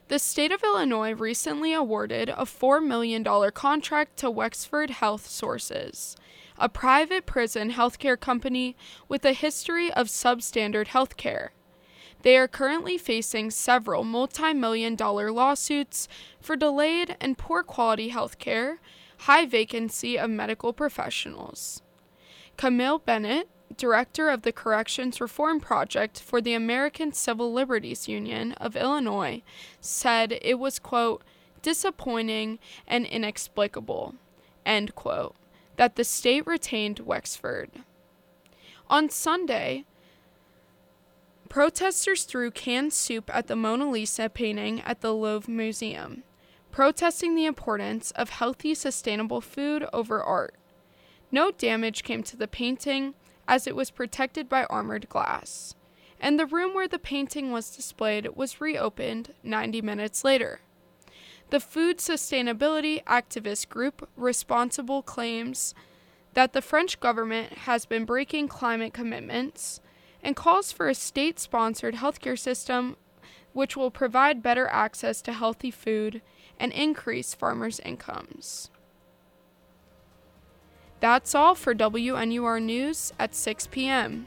The 0.08 0.18
state 0.18 0.50
of 0.50 0.64
Illinois 0.64 1.12
recently 1.14 1.72
awarded 1.72 2.28
a 2.28 2.44
$4 2.44 2.84
million 2.84 3.24
contract 3.52 4.16
to 4.18 4.30
Wexford 4.30 4.90
Health 4.90 5.26
Sources, 5.28 6.16
a 6.58 6.68
private 6.68 7.24
prison 7.24 7.70
healthcare 7.70 8.18
company 8.18 8.76
with 9.08 9.24
a 9.24 9.32
history 9.32 9.92
of 9.92 10.08
substandard 10.08 10.88
healthcare. 10.88 11.50
They 12.22 12.36
are 12.36 12.48
currently 12.48 12.98
facing 12.98 13.52
several 13.52 14.02
multi 14.02 14.54
million 14.54 14.96
dollar 14.96 15.30
lawsuits 15.30 16.08
for 16.40 16.56
delayed 16.56 17.16
and 17.20 17.38
poor 17.38 17.62
quality 17.62 18.10
healthcare, 18.10 18.78
high 19.18 19.46
vacancy 19.46 20.18
of 20.18 20.30
medical 20.30 20.72
professionals. 20.72 21.82
Camille 22.56 22.98
Bennett, 22.98 23.48
director 23.76 24.30
of 24.30 24.42
the 24.42 24.52
Corrections 24.52 25.20
Reform 25.20 25.60
Project 25.60 26.20
for 26.20 26.40
the 26.40 26.54
American 26.54 27.12
Civil 27.12 27.52
Liberties 27.52 28.08
Union 28.08 28.52
of 28.52 28.76
Illinois, 28.76 29.42
said 29.80 30.38
it 30.40 30.58
was, 30.58 30.78
quote, 30.78 31.22
disappointing 31.60 32.58
and 32.86 33.04
inexplicable, 33.04 34.14
end 34.64 34.94
quote, 34.94 35.34
that 35.76 35.96
the 35.96 36.04
state 36.04 36.46
retained 36.46 37.00
Wexford. 37.00 37.70
On 38.88 39.10
Sunday, 39.10 39.84
protesters 41.48 42.24
threw 42.24 42.50
canned 42.50 42.92
soup 42.92 43.30
at 43.34 43.48
the 43.48 43.56
Mona 43.56 43.90
Lisa 43.90 44.28
painting 44.28 44.80
at 44.80 45.02
the 45.02 45.12
Louvre 45.12 45.50
Museum, 45.50 46.22
protesting 46.70 47.34
the 47.34 47.46
importance 47.46 48.12
of 48.12 48.30
healthy, 48.30 48.74
sustainable 48.74 49.40
food 49.40 49.86
over 49.92 50.22
art. 50.22 50.54
No 51.30 51.50
damage 51.50 52.02
came 52.02 52.22
to 52.24 52.36
the 52.36 52.48
painting 52.48 53.14
as 53.48 53.66
it 53.66 53.76
was 53.76 53.90
protected 53.90 54.48
by 54.48 54.64
armored 54.64 55.08
glass, 55.08 55.74
and 56.20 56.38
the 56.38 56.46
room 56.46 56.74
where 56.74 56.88
the 56.88 56.98
painting 56.98 57.52
was 57.52 57.74
displayed 57.74 58.28
was 58.36 58.60
reopened 58.60 59.34
90 59.42 59.82
minutes 59.82 60.24
later. 60.24 60.60
The 61.50 61.60
food 61.60 61.98
sustainability 61.98 63.04
activist 63.04 63.68
group 63.68 64.08
Responsible 64.16 65.02
claims 65.02 65.74
that 66.34 66.52
the 66.52 66.62
French 66.62 67.00
government 67.00 67.52
has 67.52 67.86
been 67.86 68.04
breaking 68.04 68.48
climate 68.48 68.92
commitments 68.92 69.80
and 70.22 70.34
calls 70.34 70.72
for 70.72 70.88
a 70.88 70.94
state 70.94 71.38
sponsored 71.38 71.94
healthcare 71.94 72.38
system 72.38 72.96
which 73.52 73.76
will 73.76 73.90
provide 73.90 74.42
better 74.42 74.66
access 74.68 75.22
to 75.22 75.32
healthy 75.32 75.70
food 75.70 76.20
and 76.58 76.72
increase 76.72 77.32
farmers' 77.32 77.80
incomes. 77.80 78.70
That's 81.00 81.34
all 81.34 81.54
for 81.54 81.74
WNUR 81.74 82.62
News 82.62 83.12
at 83.18 83.34
6 83.34 83.66
p.m. 83.68 84.26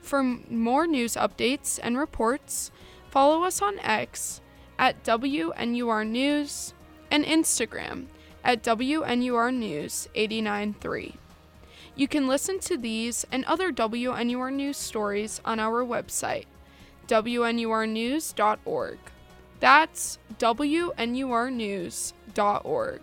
For 0.00 0.22
more 0.22 0.86
news 0.86 1.14
updates 1.14 1.80
and 1.82 1.98
reports, 1.98 2.70
follow 3.10 3.42
us 3.42 3.60
on 3.62 3.78
X 3.80 4.40
at 4.78 5.02
WNUR 5.02 6.06
News 6.06 6.74
and 7.10 7.24
Instagram 7.24 8.06
at 8.44 8.62
WNUR 8.62 9.52
News 9.54 10.08
893. 10.14 11.16
You 11.96 12.08
can 12.08 12.26
listen 12.26 12.58
to 12.60 12.76
these 12.76 13.24
and 13.30 13.44
other 13.44 13.72
WNUR 13.72 14.52
News 14.52 14.76
stories 14.76 15.40
on 15.44 15.60
our 15.60 15.84
website, 15.84 16.46
WNURnews.org. 17.06 18.98
That's 19.60 20.18
WNURnews.org. 20.38 23.00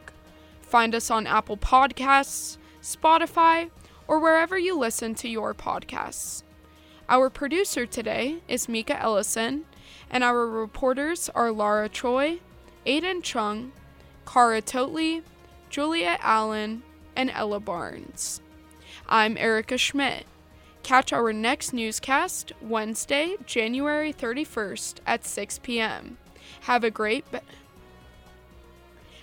Find 0.62 0.95
us 0.95 1.12
on 1.12 1.28
Apple 1.28 1.58
Podcasts, 1.58 2.58
Spotify, 2.82 3.70
or 4.08 4.20
wherever 4.20 4.58
you 4.58 4.78
listen 4.78 5.15
to 5.15 5.30
your 5.30 5.54
podcasts. 5.54 6.44
Our 7.08 7.30
producer 7.30 7.86
today 7.86 8.38
is 8.48 8.70
Mika 8.70 9.00
Ellison, 9.00 9.65
and 10.10 10.24
our 10.24 10.48
reporters 10.48 11.30
are 11.36 11.52
Lara 11.52 11.89
Choi, 11.89 12.39
Aiden 12.86 13.22
Chung, 13.22 13.72
Cara 14.26 14.62
Totley, 14.62 15.24
Julia 15.70 16.17
Allen, 16.22 16.84
and 17.15 17.30
Ella 17.30 17.60
Barnes. 17.60 18.41
I'm 19.08 19.38
Erica 19.38 19.78
Schmidt. 19.78 20.26
Catch 20.84 21.13
our 21.13 21.32
next 21.32 21.74
newscast 21.74 22.54
Wednesday, 22.62 23.36
January 23.46 24.12
31st 24.12 24.96
at 25.06 25.26
6 25.26 25.60
p.m. 25.60 26.17
Have 26.62 26.84
a 26.84 26.91
great 26.91 27.30
be- 27.32 27.39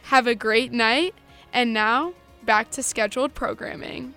Have 0.05 0.27
a 0.27 0.35
great 0.35 0.73
night 0.73 1.15
and 1.53 1.73
now 1.75 2.15
back 2.49 2.71
to 2.71 2.83
scheduled 2.83 3.35
programming. 3.35 4.15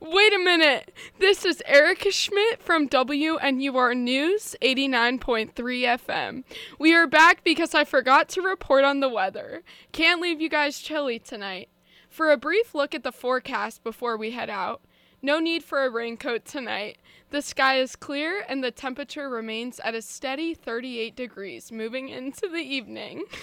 Wait 0.00 0.32
a 0.32 0.38
minute. 0.38 0.92
This 1.18 1.44
is 1.44 1.60
Erica 1.66 2.12
Schmidt 2.12 2.62
from 2.62 2.88
WNUR 2.88 3.96
News 3.96 4.54
89.3 4.62 5.50
FM. 5.52 6.44
We 6.78 6.94
are 6.94 7.08
back 7.08 7.42
because 7.42 7.74
I 7.74 7.82
forgot 7.82 8.28
to 8.28 8.40
report 8.40 8.84
on 8.84 9.00
the 9.00 9.08
weather. 9.08 9.64
Can't 9.90 10.20
leave 10.20 10.40
you 10.40 10.48
guys 10.48 10.78
chilly 10.78 11.18
tonight. 11.18 11.68
For 12.08 12.32
a 12.32 12.36
brief 12.36 12.74
look 12.74 12.94
at 12.94 13.02
the 13.02 13.12
forecast 13.12 13.84
before 13.84 14.16
we 14.16 14.32
head 14.32 14.50
out, 14.50 14.80
no 15.20 15.40
need 15.40 15.64
for 15.64 15.84
a 15.84 15.90
raincoat 15.90 16.44
tonight. 16.44 16.98
The 17.30 17.42
sky 17.42 17.80
is 17.80 17.96
clear 17.96 18.44
and 18.48 18.62
the 18.62 18.70
temperature 18.70 19.28
remains 19.28 19.80
at 19.80 19.94
a 19.94 20.02
steady 20.02 20.54
38 20.54 21.16
degrees 21.16 21.72
moving 21.72 22.08
into 22.08 22.48
the 22.48 22.62
evening. 22.62 23.24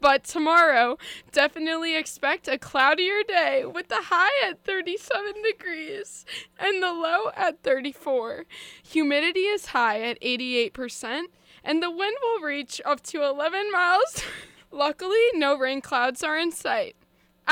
But 0.00 0.24
tomorrow, 0.24 0.96
definitely 1.30 1.94
expect 1.94 2.48
a 2.48 2.58
cloudier 2.58 3.22
day 3.22 3.66
with 3.66 3.88
the 3.88 4.04
high 4.04 4.48
at 4.48 4.64
37 4.64 5.42
degrees 5.42 6.24
and 6.58 6.82
the 6.82 6.92
low 6.92 7.30
at 7.36 7.62
34. 7.62 8.46
Humidity 8.82 9.40
is 9.40 9.66
high 9.66 10.00
at 10.00 10.20
88%, 10.22 11.24
and 11.62 11.82
the 11.82 11.90
wind 11.90 12.16
will 12.22 12.40
reach 12.40 12.80
up 12.86 13.02
to 13.04 13.22
11 13.22 13.70
miles. 13.70 14.22
Luckily, 14.70 15.22
no 15.34 15.58
rain 15.58 15.82
clouds 15.82 16.22
are 16.22 16.38
in 16.38 16.50
sight. 16.50 16.96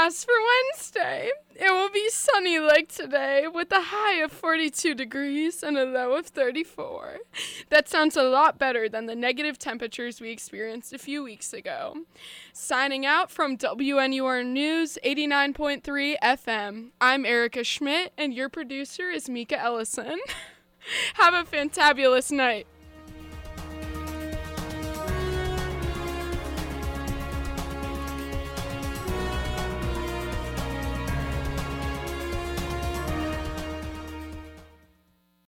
As 0.00 0.22
for 0.22 0.34
Wednesday, 0.76 1.28
it 1.56 1.72
will 1.72 1.90
be 1.90 2.08
sunny 2.08 2.60
like 2.60 2.86
today 2.86 3.48
with 3.52 3.72
a 3.72 3.82
high 3.86 4.22
of 4.22 4.30
42 4.30 4.94
degrees 4.94 5.64
and 5.64 5.76
a 5.76 5.84
low 5.84 6.12
of 6.14 6.26
34. 6.26 7.18
That 7.70 7.88
sounds 7.88 8.16
a 8.16 8.22
lot 8.22 8.60
better 8.60 8.88
than 8.88 9.06
the 9.06 9.16
negative 9.16 9.58
temperatures 9.58 10.20
we 10.20 10.30
experienced 10.30 10.92
a 10.92 10.98
few 10.98 11.24
weeks 11.24 11.52
ago. 11.52 12.04
Signing 12.52 13.04
out 13.04 13.28
from 13.32 13.58
WNUR 13.58 14.46
News 14.46 14.98
89.3 15.04 16.14
FM, 16.22 16.90
I'm 17.00 17.26
Erica 17.26 17.64
Schmidt 17.64 18.12
and 18.16 18.32
your 18.32 18.48
producer 18.48 19.10
is 19.10 19.28
Mika 19.28 19.60
Ellison. 19.60 20.20
Have 21.14 21.34
a 21.34 21.42
fantabulous 21.42 22.30
night. 22.30 22.68